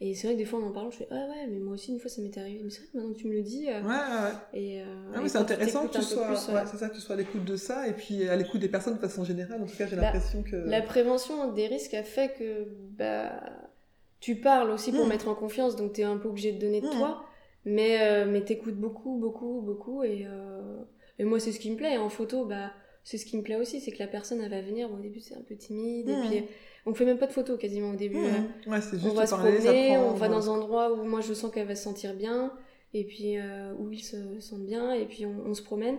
[0.00, 1.74] et c'est vrai que des fois en en parlant je fais ah ouais mais moi
[1.74, 3.42] aussi une fois ça m'est arrivé, mais c'est vrai que maintenant que tu me le
[3.42, 4.60] dis, euh, Ouais, ouais, ouais.
[4.60, 4.84] et, euh,
[5.14, 7.14] Ah et oui, c'est intéressant que tu sois, plus, ouais, c'est ça, que tu sois
[7.14, 9.62] à l'écoute de ça et puis à l'écoute des personnes de façon générale.
[9.62, 10.56] En tout cas, j'ai Bah, l'impression que.
[10.56, 13.40] La prévention des risques a fait que bah,
[14.20, 15.08] tu parles aussi pour Mm.
[15.08, 16.90] mettre en confiance, donc tu es un peu obligé de donner de Mm.
[16.90, 17.24] toi,
[17.64, 20.76] mais, euh, mais t'écoutes beaucoup, beaucoup, beaucoup, et, euh,
[21.18, 21.96] et moi c'est ce qui me plaît.
[21.98, 22.72] En photo, bah,
[23.04, 25.00] c'est ce qui me plaît aussi, c'est que la personne elle va venir, bon, au
[25.00, 26.44] début c'est un peu timide, et puis
[26.88, 28.16] on fait même pas de photos quasiment au début.
[28.18, 28.70] Mmh.
[28.70, 31.20] Ouais, c'est juste On va se parler, promener, on va dans un endroit où moi
[31.20, 32.52] je sens qu'elle va se sentir bien,
[32.94, 35.96] et puis euh, où ils se sentent bien, et puis on, on se promène.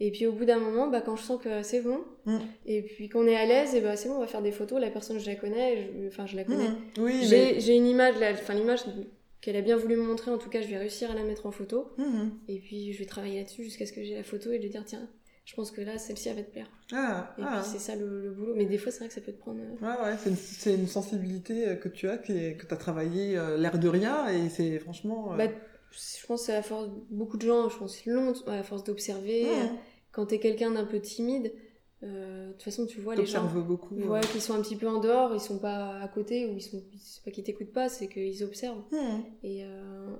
[0.00, 2.38] Et puis au bout d'un moment, bah, quand je sens que c'est bon, Mm.
[2.66, 4.80] et puis qu'on est à l'aise, et bah, c'est bon, on va faire des photos.
[4.80, 6.68] La personne, je la connais, je- enfin je la connais.
[6.70, 6.76] Mmh.
[6.98, 7.12] Oui.
[7.22, 8.80] J'ai une image, enfin l'image
[9.42, 11.44] qu'elle a bien voulu me montrer, en tout cas je vais réussir à la mettre
[11.46, 11.90] en photo.
[11.98, 12.04] Mmh.
[12.48, 14.84] Et puis je vais travailler là-dessus jusqu'à ce que j'ai la photo et lui dire
[14.86, 15.06] tiens,
[15.44, 16.70] je pense que là celle-ci elle va te plaire.
[16.92, 17.60] Ah, Et ah.
[17.60, 18.54] puis c'est ça le, le boulot.
[18.56, 19.60] Mais des fois c'est vrai que ça peut te prendre.
[19.60, 22.66] euh, Ouais, ouais, c'est une, c'est une sensibilité euh, que tu as, qui est- que
[22.66, 25.32] tu as travaillé euh, l'air de rien, et c'est franchement.
[25.32, 25.48] euh, Bah,
[25.92, 29.44] je pense que à force, beaucoup de gens, je pense long, à force d'observer.
[29.44, 29.76] mmh.
[30.12, 31.52] Quand t'es quelqu'un d'un peu timide,
[32.02, 33.44] euh, de toute façon tu vois les gens.
[33.46, 33.94] Beaucoup.
[33.96, 36.62] Ouais, qui sont un petit peu en dehors, ils sont pas à côté, ou ils
[36.62, 38.82] sont, c'est pas qu'ils t'écoutent pas, c'est qu'ils observent.
[39.42, 39.64] Et,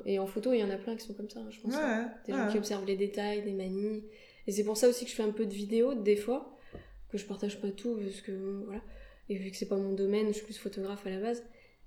[0.07, 1.75] et en photo, il y en a plein qui sont comme ça, hein, je pense.
[1.75, 4.03] Ouais, Des gens qui observent les détails, des manies.
[4.47, 6.59] Et c'est pour ça aussi que je fais un peu de vidéos, des fois,
[7.11, 8.33] que je partage pas tout, parce que
[8.67, 8.83] voilà.
[9.29, 11.43] Et vu que c'est pas mon domaine, je suis plus photographe à la base.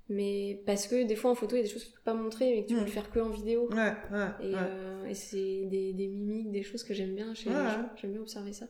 [0.10, 2.04] Mais parce que des fois en photo, il y a des choses que tu peux
[2.04, 2.86] pas montrer, mais que tu peux Mm.
[2.86, 3.70] le faire que en vidéo.
[3.70, 4.60] Ouais, ouais, Et, ouais.
[4.60, 7.90] euh, et c'est des, des mimiques, des choses que j'aime bien chez les gens.
[8.02, 8.68] J'aime bien observer ça.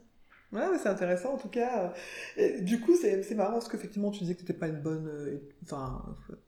[0.53, 1.93] Ouais, c'est intéressant en tout cas.
[2.37, 5.05] Et du coup, c'est marrant parce qu'effectivement, tu disais que t'étais pas une bonne.
[5.07, 6.01] euh, Enfin,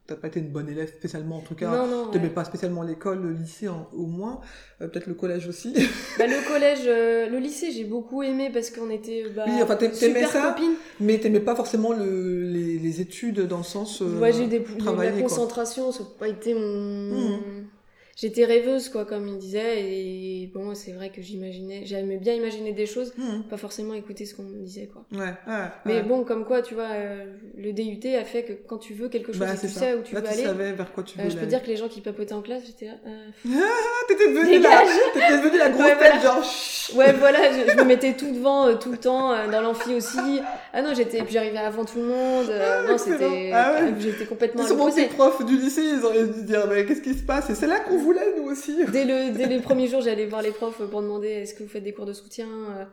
[0.08, 1.70] t'as pas été une bonne élève spécialement en tout cas.
[1.70, 2.10] non, non.
[2.10, 2.34] T'aimais ouais.
[2.34, 4.39] pas spécialement l'école, le lycée en- au moins,
[4.82, 5.74] Euh, peut-être le collège aussi.
[6.18, 9.78] Bah, le collège, euh, le lycée, j'ai beaucoup aimé parce qu'on était bah, Oui, enfin,
[9.93, 10.76] super ça copines.
[11.02, 14.00] Mais t'aimais pas forcément le, les, les études dans le sens.
[14.00, 16.62] Ouais, j'ai eu des, de la concentration, ça n'a pas été mon.
[16.62, 17.66] Mhm.
[18.20, 22.74] J'étais rêveuse, quoi, comme il disait, et bon, c'est vrai que j'imaginais, j'aimais bien imaginer
[22.74, 23.44] des choses, Mmh.
[23.50, 25.06] pas forcément écouter ce qu'on me disait, quoi.
[25.14, 25.66] Ouais, ouais.
[25.86, 27.26] Mais bon, comme quoi, tu vois, euh,
[27.58, 29.80] le DUT a fait que quand tu veux quelque chose Bah, tu ça.
[29.80, 31.34] sais où tu Là, veux tu aller, savais vers quoi tu euh, voulais.
[31.34, 32.94] je peux dire que les gens qui papotaient en classe, j'étais là.
[33.08, 34.82] euh, Ah, t'étais devenue la,
[35.14, 36.22] t'étais devenue la grosse Ouais, tête, voilà.
[36.22, 36.96] genre.
[36.96, 39.94] Ouais, voilà, je, je me mettais tout devant, euh, tout le temps, euh, dans l'amphi
[39.94, 40.18] aussi.
[40.74, 42.48] Ah non, j'étais, puis j'arrivais avant tout le monde.
[42.50, 43.18] euh, non, excellent.
[43.20, 43.92] c'était, Ah ouais.
[43.92, 45.06] euh, j'étais complètement tes l'opposé.
[45.08, 47.50] profs du lycée, ils auraient dû dire, mais qu'est-ce qui se passe?
[47.50, 48.78] Et c'est là qu'on voulait, nous aussi.
[48.92, 51.70] Dès le, dès les premiers jours, j'allais voir les profs pour demander est-ce que vous
[51.70, 52.86] faites des cours de soutien euh,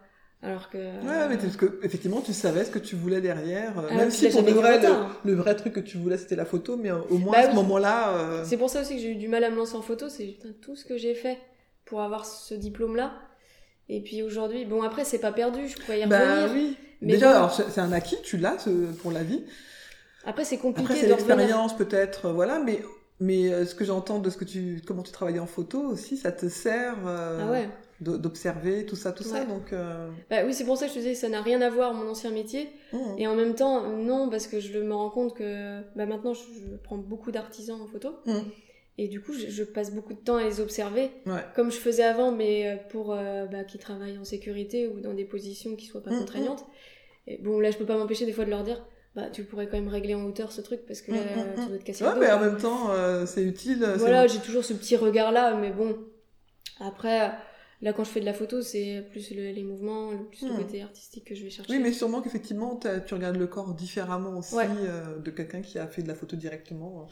[0.43, 0.79] alors que.
[0.79, 3.79] Ouais, mais parce que, effectivement, tu savais ce que tu voulais derrière.
[3.79, 4.81] euh, Ah, même si pour vrai,
[5.24, 7.49] le, vrai truc que tu voulais, c'était la photo, mais au moins Bah à ce
[7.49, 7.55] oui.
[7.57, 8.16] moment-là.
[8.16, 10.09] euh, C'est pour ça aussi que j'ai eu du mal à me lancer en photo,
[10.09, 11.39] c'est putain, tout ce que j'ai fait
[11.85, 13.12] pour avoir ce diplôme-là.
[13.89, 16.51] Et puis aujourd'hui, bon après c'est pas perdu, je pourrais y Bah revenir.
[16.55, 16.77] oui.
[17.03, 18.57] Mais Déjà, alors c'est un acquis, tu l'as
[19.03, 19.44] pour la vie.
[20.24, 22.82] Après c'est compliqué Après, c'est l'expérience peut-être, euh, voilà, mais.
[23.18, 26.18] Mais euh, ce que j'entends de ce que tu, comment tu travailles en photo aussi,
[26.18, 27.68] ça te sert euh, Ah ouais.
[28.01, 29.47] d'observer tout ça, tout ça.
[29.47, 31.70] Donc, euh, Bah oui, c'est pour ça que je te disais ça n'a rien à
[31.70, 32.68] voir mon ancien métier.
[32.92, 32.99] mmh.
[33.16, 36.42] Et en même temps, non, parce que je me rends compte que bah, maintenant je,
[36.42, 38.11] je prends beaucoup d'artisans en photo.
[38.26, 38.40] Mm.
[38.99, 41.44] Et du coup, je, je passe beaucoup de temps à les observer, Ouais.
[41.55, 45.12] comme je faisais avant, mais euh, pour euh, bah, qui travaillent en sécurité ou dans
[45.12, 46.64] des positions qui soient pas Mm, contraignantes.
[47.26, 48.82] Et bon, là, je peux pas m'empêcher des fois de leur dire,
[49.14, 51.55] bah, tu pourrais quand même régler en hauteur ce truc parce que là, Mm, mm,
[51.57, 51.68] tu mm.
[51.68, 52.20] dois te casser Ouais, le dos.
[52.22, 53.84] mais en même temps, euh, c'est utile.
[53.99, 55.97] Voilà, j'ai toujours ce petit regard-là, mais bon.
[56.80, 57.32] Après,
[57.82, 60.55] là, quand je fais de la photo, c'est plus le- les mouvements, le- plus le
[60.55, 61.70] côté artistique que je vais chercher.
[61.72, 64.66] Oui, mais sûrement qu'effectivement, tu regardes le corps différemment aussi Ouais.
[64.68, 67.07] euh, de quelqu'un qui a fait de la photo directement.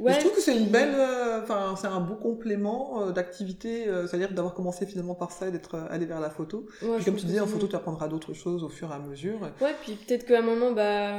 [0.00, 0.14] Ouais.
[0.14, 4.06] Je trouve que c'est une belle, euh, enfin, c'est un beau complément euh, d'activité, euh,
[4.06, 6.66] c'est-à-dire d'avoir commencé finalement par ça et d'être allé vers la photo.
[6.80, 8.98] Ouais, Puis comme tu disais, en photo, tu apprendras d'autres choses au fur et à
[8.98, 9.38] mesure.
[9.60, 11.18] Ouais, puis peut-être qu'à un moment, bah,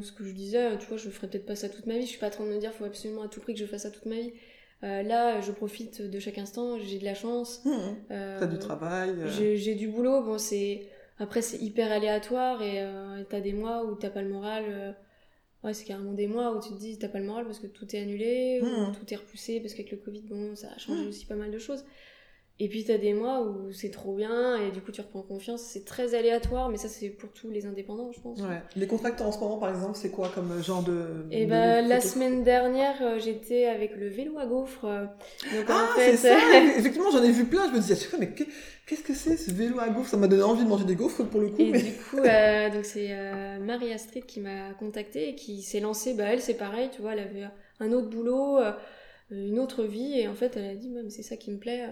[0.00, 2.04] ce que je disais, tu vois, je ferai peut-être pas ça toute ma vie.
[2.04, 3.66] Je suis pas en train de me dire, faut absolument à tout prix que je
[3.66, 4.32] fasse ça toute ma vie.
[4.80, 7.62] Là, je profite de chaque instant, j'ai de la chance.
[7.66, 7.70] Mmh.
[8.08, 9.14] T'as du travail.
[9.26, 10.86] J'ai du boulot, bon, c'est.
[11.18, 14.96] Après, c'est hyper aléatoire et et t'as des mois où t'as pas le moral.
[15.64, 17.68] Ouais, c'est carrément des mois où tu te dis t'as pas le moral parce que
[17.68, 18.92] tout est annulé, ou Mhm.
[18.98, 21.08] tout est repoussé parce qu'avec le Covid, bon, ça a changé Mhm.
[21.08, 21.84] aussi pas mal de choses.
[22.64, 25.62] Et puis t'as des mois où c'est trop bien et du coup tu reprends confiance.
[25.62, 28.38] C'est très aléatoire, mais ça c'est pour tous les indépendants, je pense.
[28.40, 28.62] Ouais.
[28.76, 31.26] Les contracteurs en ce moment, par exemple, c'est quoi comme genre de.
[31.32, 34.84] Et de bah, la semaine dernière, euh, j'étais avec le vélo à gaufre.
[34.84, 36.36] euh, Donc Ah, en fait, ça
[36.78, 37.66] Effectivement, j'en ai vu plein.
[37.68, 38.46] Je me disais, mais qu'est-
[38.86, 40.10] qu'est-ce que c'est ce vélo à gaufres?
[40.10, 41.60] Ça m'a donné envie de manger des gaufres pour le coup.
[41.60, 41.82] Et mais...
[41.82, 46.14] du coup, euh, donc c'est euh, Marie Astrid qui m'a contactée et qui s'est lancée.
[46.14, 47.44] Bah, elle, c'est pareil, tu vois, elle avait
[47.80, 48.70] un autre boulot, euh,
[49.32, 51.88] une autre vie, et en fait, elle a dit, mais c'est ça qui me plaît.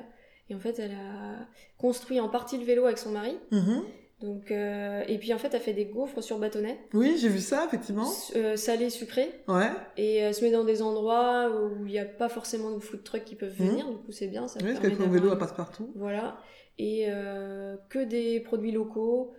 [0.50, 1.46] Et en fait, elle a
[1.78, 3.38] construit en partie le vélo avec son mari.
[3.52, 3.82] Mhm.
[4.20, 7.38] Donc, euh, et puis en fait, elle fait des gaufres sur bâtonnet, Oui, j'ai vu
[7.38, 8.06] ça, effectivement.
[8.36, 9.70] euh, salées, sucrées, Ouais.
[9.96, 13.02] et elle se met dans des endroits où il n'y a pas forcément de food
[13.02, 13.68] trucks qui peuvent Mhm.
[13.68, 13.88] venir.
[13.88, 14.46] Du coup, c'est bien.
[14.46, 15.90] Ça Oui, parce qu'avec mon d'avoir vélo, elle une- passe partout.
[15.94, 16.36] Voilà.
[16.78, 19.32] Et euh, que des produits locaux,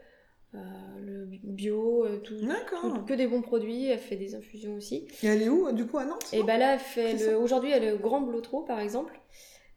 [0.55, 0.57] euh,
[1.05, 2.81] le bio, euh, tout, D'accord.
[2.81, 3.85] tout- que des bons produits.
[3.85, 5.07] Elle fait des infusions aussi.
[5.21, 7.37] Et elle est où, du coup, à Nantes Et bah là, elle fait le...
[7.37, 9.13] aujourd'hui, elle est au Grand Blotreau, par exemple.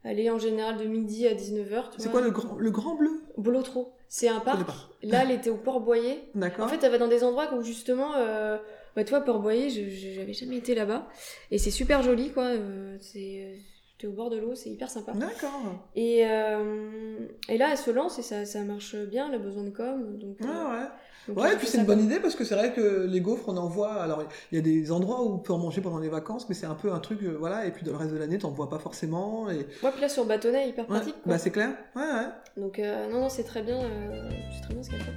[0.04, 1.84] Elle est en général de midi à 19h.
[1.98, 3.22] C'est quoi le grand, le grand bleu?
[3.38, 4.58] Blotreau C'est un parc.
[5.02, 6.22] Là, elle était au Port-Boyer.
[6.34, 6.66] D'accord.
[6.66, 8.58] En fait, elle va dans des endroits où justement, euh,
[8.94, 11.08] bah, Port-Boyer, je- je- j'avais jamais été là-bas.
[11.50, 12.44] Et c'est super joli, quoi.
[12.44, 13.58] euh, c'est,
[13.98, 15.12] t'es au bord de l'eau, c'est hyper sympa.
[15.12, 15.60] D'accord.
[15.96, 17.16] Et, euh,
[17.48, 20.18] et là, elle se lance et ça, ça marche bien, elle a besoin de com.
[20.18, 20.86] Donc, euh, Ah ouais.
[21.28, 23.48] Donc Ouais, et puis c'est une bonne idée parce que c'est vrai que les gaufres,
[23.48, 23.94] on en voit.
[24.02, 24.22] Alors,
[24.52, 26.66] il y a des endroits où on peut en manger pendant les vacances, mais c'est
[26.66, 27.66] un peu un truc, euh, voilà.
[27.66, 29.48] Et puis, dans le reste de l'année, t'en vois pas forcément.
[29.50, 29.66] Et...
[29.82, 31.14] Ouais, puis là, sur bâtonnet, hyper Ouais, pratique.
[31.22, 31.32] quoi.
[31.32, 31.70] bah, c'est clair.
[31.96, 32.62] Ouais, ouais.
[32.62, 35.12] Donc, euh, non, non, c'est très bien, euh, c'est très bien ce qu'elle fait.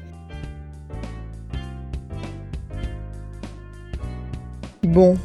[4.84, 5.18] Bon,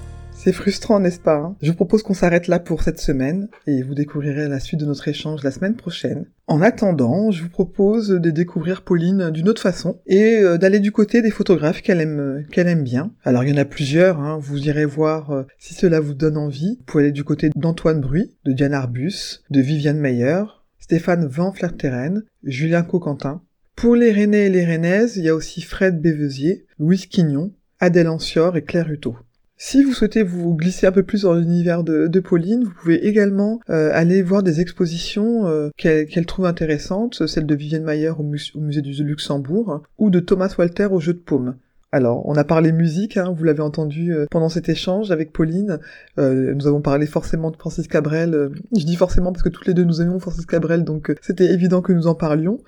[0.42, 1.56] c'est frustrant, n'est-ce pas hein?
[1.62, 4.86] Je vous propose qu'on s'arrête là pour cette semaine et vous découvrirez la suite de
[4.86, 6.26] notre échange la semaine prochaine.
[6.48, 10.90] En attendant, je vous propose de découvrir Pauline d'une autre façon et euh, d'aller du
[10.90, 13.12] côté des photographes qu'elle aime, qu'elle aime bien.
[13.22, 16.36] Alors il y en a plusieurs, hein, vous irez voir euh, si cela vous donne
[16.36, 16.76] envie.
[16.80, 20.42] Vous pouvez aller du côté d'Antoine Bruy, de Diane Arbus, de Viviane Meyer,
[20.80, 23.42] Stéphane Van Flerteren, Julien Coquentin.
[23.76, 28.08] Pour les Rennais et les Rennaises, il y a aussi Fred Bévesier, Louise Quignon, Adèle
[28.08, 29.16] Ancior et Claire Hutto.
[29.64, 33.60] Si vous souhaitez vous glisser un peu plus dans l'univers de, Pauline, vous pouvez également
[33.70, 38.82] euh, aller voir des expositions euh, qu'elle trouve intéressantes, celle de Vivienne Mayer au musée
[38.82, 41.54] du Luxembourg ou de Thomas Walter au jeu de paume.
[41.94, 45.78] Alors, on a parlé musique, hein, vous l'avez entendu euh, pendant cet échange avec Pauline.
[46.18, 48.34] Euh, nous avons parlé forcément de Francis Cabrel.
[48.34, 51.52] euh, je dis forcément parce que toutes les deux nous aimions Francis Cabrel, donc c'était
[51.52, 52.60] évident que nous en parlions.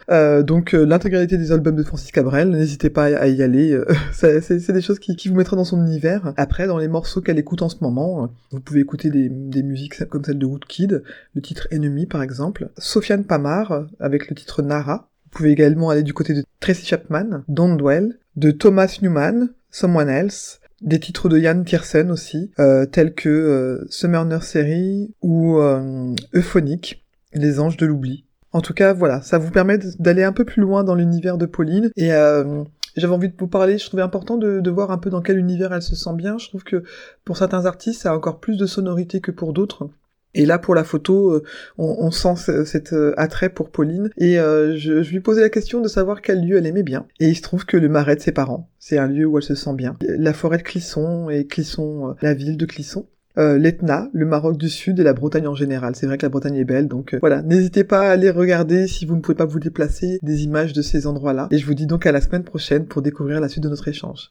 [0.44, 3.80] Donc l'intégralité des albums de Francis Cabrel, n'hésitez pas à y aller.
[4.12, 6.34] c'est des choses qui, vous mettraient dans son univers.
[6.36, 10.22] Après, dans les morceaux qu'elle écoute en ce moment, vous pouvez écouter des, musiques comme
[10.22, 11.02] celle de Woodkid,
[11.34, 12.68] le titre Ennemi par exemple.
[12.76, 15.08] Sofiane Pamar avec le titre Nara.
[15.24, 20.08] Vous pouvez également aller du côté de Tracy Chapman, Don't Dwell, de Thomas Newman, Someone
[20.08, 26.14] Else, des titres de Yann Tiersen aussi, euh, tels que euh, Summer Nursery ou euh,
[26.34, 28.24] Euphonique, Les Anges de l'Oubli.
[28.52, 31.46] En tout cas, voilà, ça vous permet d'aller un peu plus loin dans l'univers de
[31.46, 31.90] Pauline.
[31.96, 32.62] Et euh,
[32.96, 35.38] j'avais envie de vous parler, je trouvais important de, de voir un peu dans quel
[35.38, 36.38] univers elle se sent bien.
[36.38, 36.84] Je trouve que
[37.24, 39.88] pour certains artistes, ça a encore plus de sonorité que pour d'autres.
[40.34, 41.42] Et là, pour la photo, euh,
[41.78, 44.10] on, sent ce- cet euh, attrait pour Pauline.
[44.16, 47.06] Et euh, je, lui posais la question de savoir quel lieu elle aimait bien.
[47.20, 49.44] Et il se trouve que le marais de ses parents, c'est un lieu où elle
[49.44, 49.96] se sent bien.
[50.00, 53.06] La forêt de Clisson et Clisson, la ville de Clisson.
[53.36, 55.96] Euh, l'Etna, le Maroc du Sud et la Bretagne en général.
[55.96, 57.42] C'est vrai que la Bretagne est belle, donc voilà.
[57.42, 60.82] N'hésitez pas à aller regarder si vous ne pouvez pas vous déplacer des images de
[60.82, 61.48] ces endroits-là.
[61.50, 63.88] Et je vous dis donc à la semaine prochaine pour découvrir la suite de notre
[63.88, 64.30] échange.